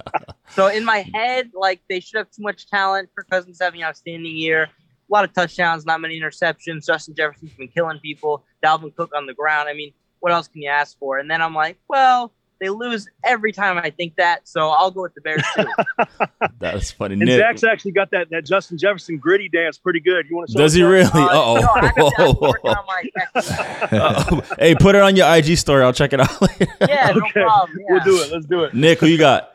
[0.50, 3.10] So in my head, like they should have too much talent.
[3.16, 4.70] Kirk Cousins having an outstanding year, a
[5.10, 6.86] lot of touchdowns, not many interceptions.
[6.86, 8.46] Justin Jefferson's been killing people.
[8.64, 9.68] Dalvin Cook on the ground.
[9.68, 11.18] I mean, what else can you ask for?
[11.18, 15.02] And then I'm like, well, they lose every time I think that, so I'll go
[15.02, 15.66] with the Bears too.
[16.60, 17.14] That's funny.
[17.14, 20.26] And Nick, Zach's actually got that that Justin Jefferson Griddy dance pretty good.
[20.30, 20.58] You want to?
[20.58, 21.10] does he really?
[21.14, 22.70] Uh, Uh no, I got that working oh.
[22.70, 24.60] on my technique.
[24.60, 25.84] hey, put it on your IG story.
[25.84, 26.68] I'll check it out later.
[26.82, 27.80] Yeah, no problem.
[27.80, 27.86] Yeah.
[27.90, 28.32] we'll do it.
[28.32, 28.74] Let's do it.
[28.74, 29.52] Nick, who you got?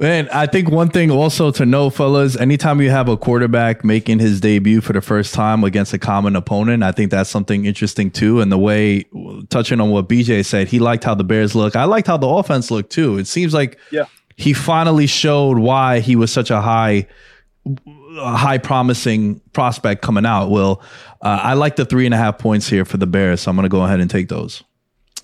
[0.00, 4.18] Man, I think one thing also to know, fellas, anytime you have a quarterback making
[4.18, 8.10] his debut for the first time against a common opponent, I think that's something interesting
[8.10, 8.40] too.
[8.40, 9.04] And the way,
[9.50, 11.76] touching on what BJ said, he liked how the Bears look.
[11.76, 13.18] I liked how the offense looked too.
[13.18, 14.06] It seems like Yeah.
[14.38, 17.06] he finally showed why he was such a high,
[18.18, 20.48] a high promising prospect coming out.
[20.50, 20.80] Will
[21.20, 23.42] uh, I like the three and a half points here for the Bears?
[23.42, 24.64] So I'm going to go ahead and take those.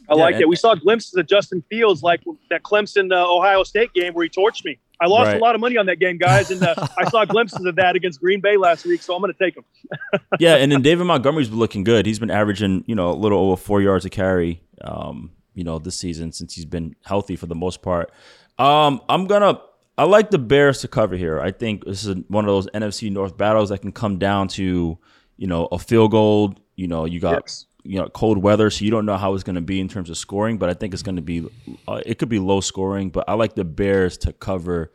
[0.09, 0.49] I Yeah, like it.
[0.49, 4.31] We saw glimpses of Justin Fields, like that Clemson uh, Ohio State game where he
[4.31, 4.79] torched me.
[5.01, 5.37] I lost Right.
[5.37, 7.97] a lot of money on that game, guys, and uh, I saw glimpses of that
[7.97, 9.03] against Green Bay last week.
[9.03, 9.65] So I'm going to take him.
[10.39, 12.07] Yeah, and then David Montgomery's been looking good.
[12.07, 15.79] He's been averaging, you know, a little over four yards a carry, um, you know,
[15.79, 18.11] this season since he's been healthy for the most part.
[18.59, 19.61] Um, I'm gonna.
[19.99, 21.41] I like the Bears to cover here.
[21.41, 24.99] I think this is one of those NFC North battles that can come down to,
[25.39, 26.55] you know, a field goal.
[26.75, 27.67] You know, you got Yes.
[27.87, 30.11] You know cold weather, so you don't know how it's going to be in terms
[30.11, 30.59] of scoring.
[30.59, 31.47] But I think it's going to be,
[31.87, 33.11] uh, it could be low scoring.
[33.11, 34.93] But I like the Bears to cover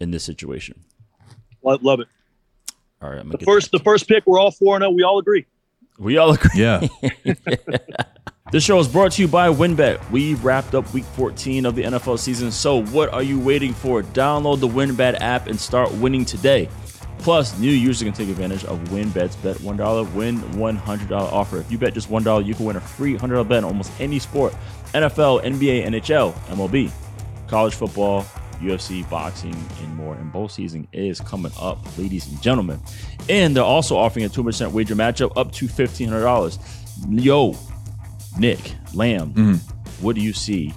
[0.00, 0.80] in this situation.
[1.62, 2.08] Lo- Love it.
[3.02, 4.90] All right, I'm The first, the first pick, we're all four and zero.
[4.90, 5.46] We all agree.
[5.98, 6.50] We all agree.
[6.54, 6.86] Yeah.
[8.52, 10.10] This show is brought to you by WynnBET.
[10.10, 14.02] We've wrapped up week 14 of the NFL season, so what are you waiting for?
[14.02, 16.68] Download the WynnBET app and start winning today.
[17.20, 21.58] Plus, new users can take advantage of WynnBET's Bet $1, win $100 offer.
[21.58, 24.18] If you bet just $1, you can win a free $100 bet on almost any
[24.18, 24.54] sport
[24.94, 26.90] NFL, NBA, NHL, MLB,
[27.46, 28.22] college football,
[28.60, 30.14] UFC, boxing, and more.
[30.14, 32.80] And bowl season is coming up, ladies and gentlemen.
[33.28, 36.58] And they're also offering a 2% wager matchup up to $1,500.
[37.22, 37.54] Yo,
[38.38, 40.04] Nick Lamb, mm-hmm.
[40.04, 40.72] what do you see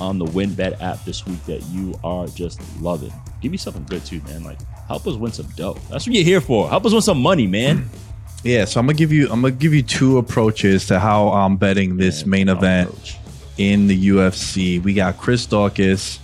[0.00, 3.12] on the WinBet app this week that you are just loving?
[3.40, 4.42] Give me something good too, man.
[4.42, 5.74] Like help us win some dough.
[5.90, 6.68] That's what you're here for.
[6.68, 7.88] Help us win some money, man.
[8.44, 11.56] Yeah, so I'm gonna give you I'm gonna give you two approaches to how I'm
[11.56, 13.16] betting this main event Approach.
[13.56, 14.82] in the UFC.
[14.82, 16.18] We got Chris Daukaus,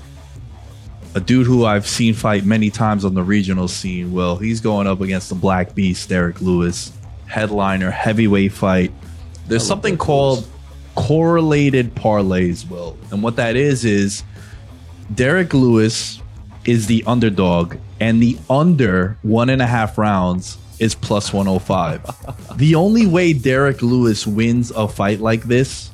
[1.14, 4.12] a dude who I've seen fight many times on the regional scene.
[4.12, 6.92] Well, he's going up against the Black Beast, Derrick Lewis,
[7.26, 8.92] headliner, heavyweight fight.
[9.48, 10.48] There's something Derek called
[10.96, 12.98] correlated parlays, Will.
[13.10, 14.24] And what that is is
[15.14, 16.19] Derrick Lewis
[16.64, 22.56] is the underdog, and the under one and a half rounds is plus 105.
[22.58, 25.90] the only way Derrick Lewis wins a fight like this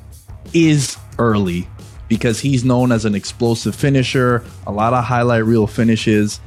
[0.53, 1.67] is early
[2.07, 6.39] because he's known as an explosive finisher, a lot of highlight reel finishes.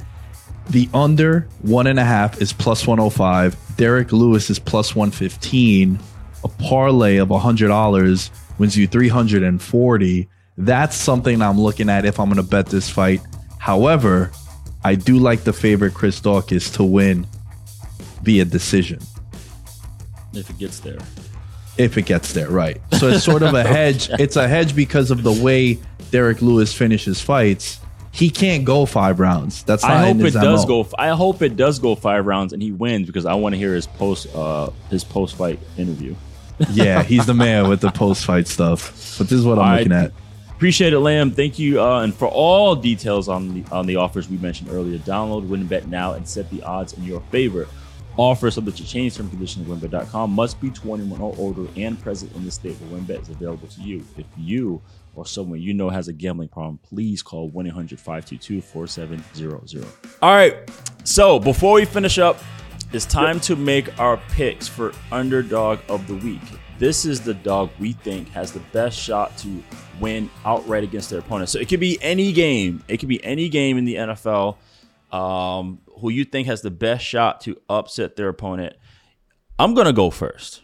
[0.69, 3.75] The under one and a half is plus 105.
[3.77, 5.99] Derrick Lewis is plus 115.
[6.43, 10.29] A parlay of $100 wins you 340.
[10.57, 13.21] That's something I'm looking at if I'm going to bet this fight.
[13.61, 14.31] However,
[14.83, 17.27] I do like the favorite Chris Daukaus to win
[18.23, 18.99] via decision
[20.33, 20.97] If it gets there.
[21.77, 22.81] if it gets there, right?
[22.97, 24.09] So it's sort of a hedge.
[24.19, 25.77] It's a hedge because of the way
[26.09, 27.79] Derrick Lewis finishes fights.
[28.11, 29.61] He can't go five rounds.
[29.63, 30.83] That's not I hope it does MO.
[30.83, 30.89] go.
[30.97, 33.75] I hope it does go five rounds and he wins because I want to hear
[33.75, 36.15] his post uh his post fight interview.
[36.71, 38.89] yeah, he's the man with the post fight stuff.
[39.19, 40.11] But this is what I'm All looking at.
[40.61, 41.31] Appreciate it, Lamb.
[41.31, 41.81] Thank you.
[41.81, 45.87] Uh, and for all details on the on the offers we mentioned earlier, download WynnBET
[45.87, 47.67] now and set the odds in your favor.
[48.15, 50.29] Offer subject to change term conditions at wynnbet.com.
[50.29, 53.81] Must be 21 or older and present in the state where WynnBET is available to
[53.81, 54.05] you.
[54.19, 54.83] If you
[55.15, 59.87] or someone you know has a gambling problem, please call 1 800 522 4700.
[60.21, 60.69] All right.
[61.03, 62.37] So before we finish up,
[62.93, 66.41] it's time to make our picks for underdog of the week.
[66.77, 69.63] This is the dog we think has the best shot to
[70.01, 71.49] win outright against their opponent.
[71.49, 72.83] So it could be any game.
[72.89, 74.57] It could be any game in the NFL
[75.11, 78.75] um, who you think has the best shot to upset their opponent.
[79.57, 80.61] I'm gonna go first.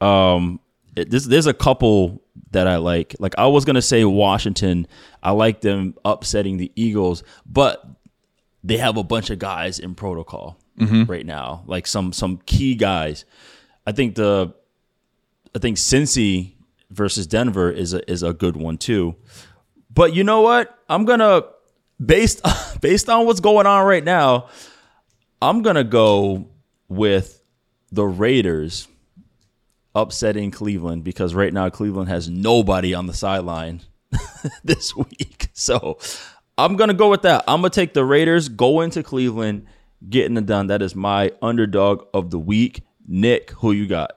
[0.00, 0.58] Um,
[0.96, 3.14] it, this, there's a couple that I like.
[3.20, 4.88] Like I was gonna say Washington.
[5.22, 7.86] I like them upsetting the Eagles, but
[8.64, 11.04] they have a bunch of guys in protocol Mm-hmm.
[11.10, 13.24] right now, like some some key guys.
[13.86, 14.54] I think the
[15.54, 16.52] I think Cincy
[16.90, 19.16] versus Denver is a, is a good one too.
[19.92, 20.78] But you know what?
[20.88, 21.44] I'm gonna
[22.04, 22.42] based
[22.80, 24.48] based on what's going on right now,
[25.40, 26.48] I'm gonna go
[26.88, 27.42] with
[27.90, 28.88] the Raiders
[29.94, 33.80] upsetting Cleveland because right now Cleveland has nobody on the sideline
[34.64, 35.48] this week.
[35.54, 35.98] So
[36.58, 37.44] I'm gonna go with that.
[37.48, 39.66] I'm gonna take the Raiders, go into Cleveland,
[40.08, 40.66] getting it done.
[40.68, 42.82] That is my underdog of the week.
[43.06, 44.12] Nick, who you got?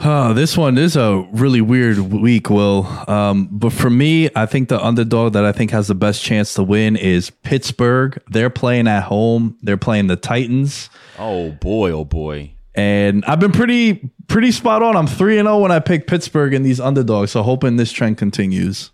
[0.00, 2.86] Oh, this one is a really weird week, Will.
[3.10, 6.54] Um, but for me, I think the underdog that I think has the best chance
[6.54, 8.22] to win is Pittsburgh.
[8.28, 9.58] They're playing at home.
[9.62, 10.88] They're playing the Titans.
[11.18, 12.52] Oh boy, oh boy.
[12.76, 14.96] And I've been pretty pretty spot on.
[14.96, 18.18] I'm 3 and 0 when I pick Pittsburgh in these underdogs, so hoping this trend
[18.18, 18.92] continues.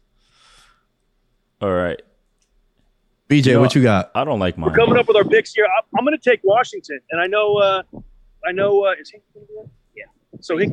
[1.60, 2.00] All right.
[3.34, 4.10] BJ, know, what you got?
[4.14, 4.70] I don't like mine.
[4.70, 5.66] We're coming up with our picks here.
[5.66, 7.82] I, I'm going to take Washington, and I know, uh,
[8.46, 9.18] I know, uh, is he?
[9.96, 10.04] Yeah.
[10.40, 10.70] So he.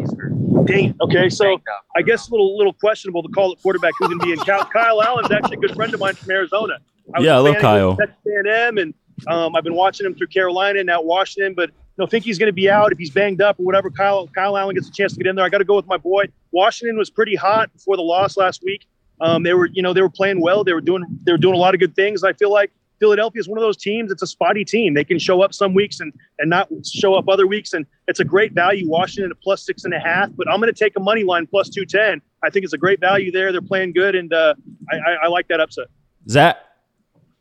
[0.65, 0.95] Dang.
[1.01, 1.29] Okay.
[1.29, 1.59] So
[1.95, 4.39] I guess a little little questionable to call it quarterback who's going to be in.
[4.39, 6.77] Kyle, Kyle Allen's actually a good friend of mine from Arizona.
[7.07, 7.97] was Yeah, I love Kyle.
[7.97, 8.93] Texas A&M, and
[9.27, 11.55] um, I've been watching him through Carolina and now Washington.
[11.55, 13.89] But you know, think he's going to be out if he's banged up or whatever.
[13.89, 15.45] Kyle Kyle Allen gets a chance to get in there.
[15.45, 16.25] I got to go with my boy.
[16.51, 18.85] Washington was pretty hot before the loss last week.
[19.21, 20.63] Um, they were, you know, they were playing well.
[20.63, 22.23] They were doing, they were doing a lot of good things.
[22.23, 24.11] I feel like Philadelphia is one of those teams.
[24.11, 24.93] It's a spotty team.
[24.93, 27.73] They can show up some weeks and and not show up other weeks.
[27.73, 28.87] And it's a great value.
[28.87, 30.29] Washington at plus six and a half.
[30.35, 32.21] But I'm going to take a money line plus two ten.
[32.43, 33.51] I think it's a great value there.
[33.51, 34.53] They're playing good, and uh,
[34.91, 35.87] I, I, I like that upset.
[36.29, 36.57] Zach.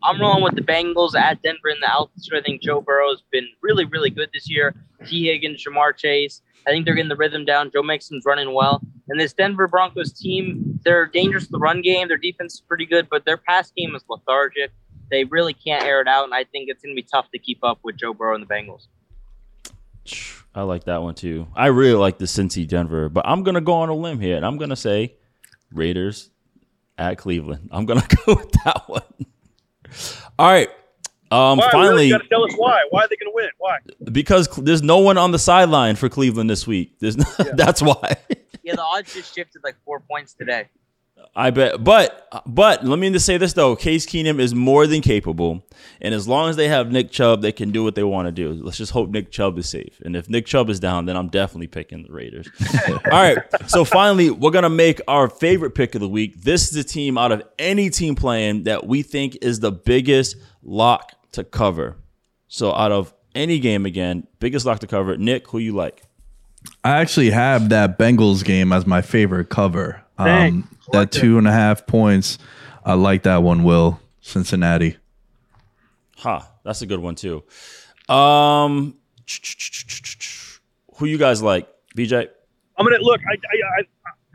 [0.03, 2.35] I'm rolling with the Bengals at Denver in the altitude.
[2.35, 4.75] I think Joe Burrow's been really, really good this year.
[5.07, 6.41] Tee Higgins, Ja'Marr Chase.
[6.67, 7.71] I think they're getting the rhythm down.
[7.71, 8.81] Joe Mixon's running well.
[9.11, 12.09] And this Denver Broncos team, they're dangerous to the run game.
[12.09, 14.71] Their defense is pretty good, but their pass game is lethargic.
[15.11, 17.39] They really can't air it out, and I think it's going to be tough to
[17.39, 18.87] keep up with Joe Burrow and the Bengals.
[20.55, 21.47] I like that one too.
[21.55, 24.45] I really like the Cincy Denver, but I'm gonna go on a limb here and
[24.45, 25.15] I'm gonna say
[25.73, 26.31] Raiders
[26.99, 27.69] at Cleveland.
[27.71, 29.03] I'm gonna go with that one.
[30.39, 30.69] All right.
[31.31, 31.71] Um, Why?
[31.71, 32.07] finally, really?
[32.07, 32.81] you got to tell us why.
[32.91, 33.51] Why are they going to win?
[33.59, 33.79] Why?
[34.11, 36.99] because there's no one on the sideline for Cleveland this week.
[36.99, 38.17] There's no, that's why.
[38.63, 40.69] Yeah, the odds just shifted like four points today.
[41.37, 45.01] I bet, but but let me just say this though: Case Keenum is more than
[45.01, 45.65] capable,
[46.01, 48.33] and as long as they have Nick Chubb, they can do what they want to
[48.33, 48.53] do.
[48.53, 50.01] Let's just hope Nick Chubb is safe.
[50.05, 52.49] And if Nick Chubb is down, then I'm definitely picking the Raiders.
[52.89, 53.39] All right,
[53.69, 56.43] so finally, we're gonna make our favorite pick of the week.
[56.43, 60.37] This is the team out of any team playing that we think is the biggest
[60.63, 61.97] lock to cover.
[62.49, 65.17] So out of any game again, biggest lock to cover.
[65.17, 66.03] Nick, who you like?
[66.85, 70.03] I actually have that Bengals game as my favorite cover.
[70.19, 70.53] Dang.
[70.53, 72.39] Um, that two and a half points.
[72.85, 74.01] I like that one, Will.
[74.21, 74.97] Cincinnati.
[76.19, 77.43] Ha, that's a good one too.
[78.09, 78.97] Um,
[80.97, 82.29] who you guys like, BJ?
[82.77, 83.21] I'm gonna look.
[83.21, 83.85] I, I, I,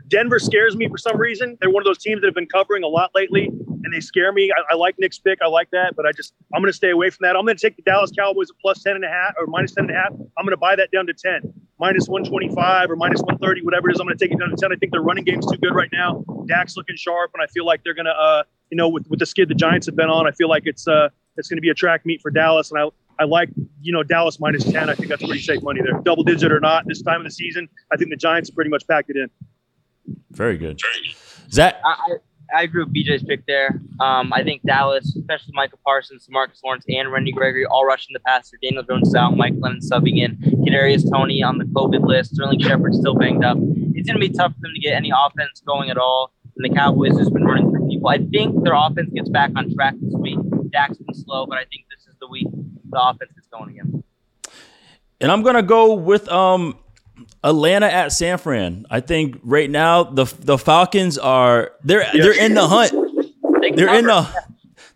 [0.08, 1.56] Denver scares me for some reason.
[1.60, 4.32] They're one of those teams that have been covering a lot lately, and they scare
[4.32, 4.50] me.
[4.52, 5.38] I, I like Nick's pick.
[5.42, 7.36] I like that, but I just I'm gonna stay away from that.
[7.36, 9.84] I'm gonna take the Dallas Cowboys at plus ten and a half or minus ten
[9.84, 10.12] and a half.
[10.38, 11.40] I'm gonna buy that down to ten,
[11.78, 14.00] minus 125 or minus 130, whatever it is.
[14.00, 14.72] I'm gonna take it down to ten.
[14.72, 16.24] I think their running game's too good right now.
[16.46, 19.26] Dak's looking sharp, and I feel like they're gonna, uh, you know, with with the
[19.26, 21.74] skid the Giants have been on, I feel like it's uh it's gonna be a
[21.74, 22.88] track meet for Dallas, and I.
[23.18, 23.48] I like,
[23.80, 24.90] you know, Dallas minus 10.
[24.90, 25.98] I think that's pretty safe money there.
[26.02, 28.86] Double digit or not, this time of the season, I think the Giants pretty much
[28.86, 29.30] packed it in.
[30.30, 30.80] Very good.
[31.50, 33.80] Zach, I, I, I agree with BJ's pick there.
[34.00, 38.20] Um, I think Dallas, especially Micah Parsons, Marcus Lawrence, and Randy Gregory, all rushing the
[38.20, 38.56] passer.
[38.62, 42.94] Daniel Jones out, Mike Glennon subbing in, Kadarius Toney on the COVID list, Sterling Shepard
[42.94, 43.58] still banged up.
[43.94, 46.32] It's going to be tough for them to get any offense going at all.
[46.56, 48.08] And the Cowboys has been running through people.
[48.08, 50.38] I think their offense gets back on track this week.
[50.70, 52.46] Dak's been slow, but I think this is the week
[52.90, 54.02] the offense is going again.
[55.20, 56.78] And I'm gonna go with um
[57.42, 58.86] Atlanta at San Fran.
[58.90, 62.14] I think right now the the Falcons are they're yes.
[62.14, 62.92] they're in the hunt.
[63.60, 64.28] They they're in the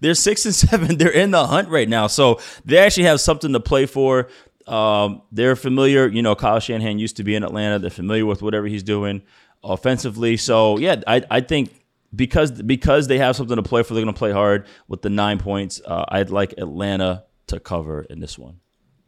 [0.01, 0.99] they're six and seven.
[0.99, 4.29] They're in the hunt right now, so they actually have something to play for.
[4.67, 6.07] Um, they're familiar.
[6.09, 7.79] You know, Kyle Shanahan used to be in Atlanta.
[7.79, 9.23] They're familiar with whatever he's doing
[9.63, 10.37] offensively.
[10.37, 11.71] So yeah, I I think
[12.15, 15.11] because because they have something to play for, they're going to play hard with the
[15.11, 15.81] nine points.
[15.85, 18.61] Uh, I'd like Atlanta to cover in this one.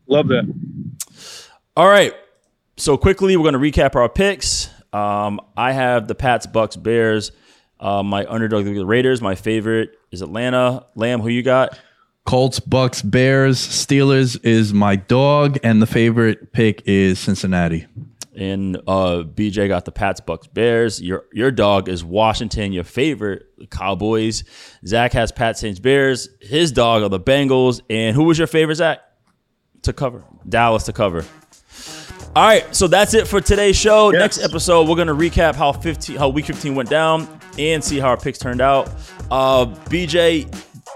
[0.06, 0.52] Love that.
[1.76, 2.14] All right.
[2.82, 4.68] So quickly, we're going to recap our picks.
[4.92, 7.30] Um, I have the Pats, Bucks, Bears.
[7.78, 9.22] Uh, my underdog, the Raiders.
[9.22, 10.84] My favorite is Atlanta.
[10.96, 11.78] Lamb, who you got?
[12.26, 17.86] Colts, Bucks, Bears, Steelers is my dog, and the favorite pick is Cincinnati.
[18.34, 21.00] And uh, BJ got the Pats, Bucks, Bears.
[21.00, 22.72] Your your dog is Washington.
[22.72, 24.42] Your favorite Cowboys.
[24.84, 26.30] Zach has Pats, Saints, Bears.
[26.40, 27.80] His dog are the Bengals.
[27.88, 28.98] And who was your favorite, Zach?
[29.82, 31.24] To cover Dallas to cover.
[32.34, 34.10] All right, so that's it for today's show.
[34.10, 34.18] Yes.
[34.18, 37.28] Next episode, we're gonna recap how 15, how week 15 went down,
[37.58, 38.88] and see how our picks turned out.
[39.30, 40.48] Uh, BJ,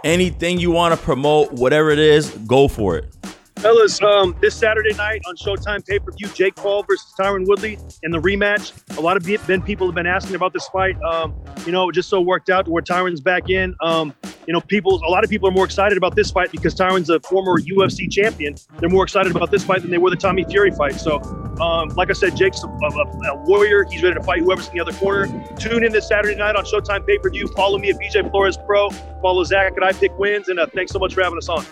[0.02, 3.14] anything you want to promote, whatever it is, go for it.
[3.56, 7.78] Fellas, um, this Saturday night on Showtime pay per view, Jake Paul versus Tyron Woodley
[8.02, 8.72] in the rematch.
[8.96, 10.96] A lot of been people have been asking about this fight.
[11.02, 11.34] Um,
[11.66, 13.74] you know, it just so worked out where Tyron's back in.
[13.82, 14.14] Um,
[14.46, 17.10] you know, people, a lot of people are more excited about this fight because Tyron's
[17.10, 18.54] a former UFC champion.
[18.78, 20.94] They're more excited about this fight than they were the Tommy Fury fight.
[20.94, 21.20] So,
[21.60, 23.84] um, like I said, Jake's a, a, a, warrior.
[23.90, 25.26] He's ready to fight whoever's in the other corner.
[25.58, 27.48] Tune in this Saturday night on Showtime pay per view.
[27.48, 28.90] Follow me at BJ Flores Pro.
[29.20, 30.48] Follow Zach at I Pick Wins.
[30.48, 31.64] And uh, thanks so much for having us on.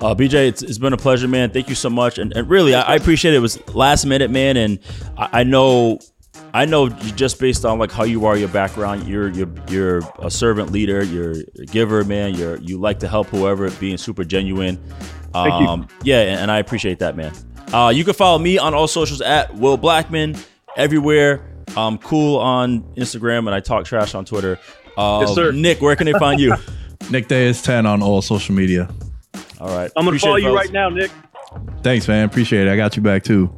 [0.00, 1.50] Uh, BJ, it's, it's been a pleasure, man.
[1.50, 2.18] Thank you so much.
[2.18, 3.36] And, and really, I, I, appreciate it.
[3.36, 4.56] It was last minute, man.
[4.56, 4.78] And
[5.18, 5.98] I, I, know,
[6.52, 10.30] I know just based on like how you are, your background, you're you're you're a
[10.30, 12.34] servant leader, you're a giver, man.
[12.34, 14.80] You're you like to help whoever, being super genuine.
[15.34, 17.32] Um, yeah, and, and, I appreciate that, man.
[17.72, 20.36] Uh, you can follow me on all socials at Will Blackman
[20.76, 21.46] everywhere.
[21.76, 24.58] I'm cool on Instagram and I talk trash on Twitter.
[24.96, 25.52] Uh, yes, sir.
[25.52, 26.54] Nick, where can they find you?
[27.10, 28.92] Nick Day is 10 on all social media.
[29.60, 29.90] All right.
[29.96, 31.10] I'm going to follow you right now, Nick.
[31.82, 32.24] Thanks, man.
[32.24, 32.72] Appreciate it.
[32.72, 33.52] I got you back too.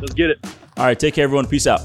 [0.00, 0.44] Let's get it.
[0.76, 0.98] All right.
[0.98, 1.46] Take care, everyone.
[1.46, 1.80] Peace out.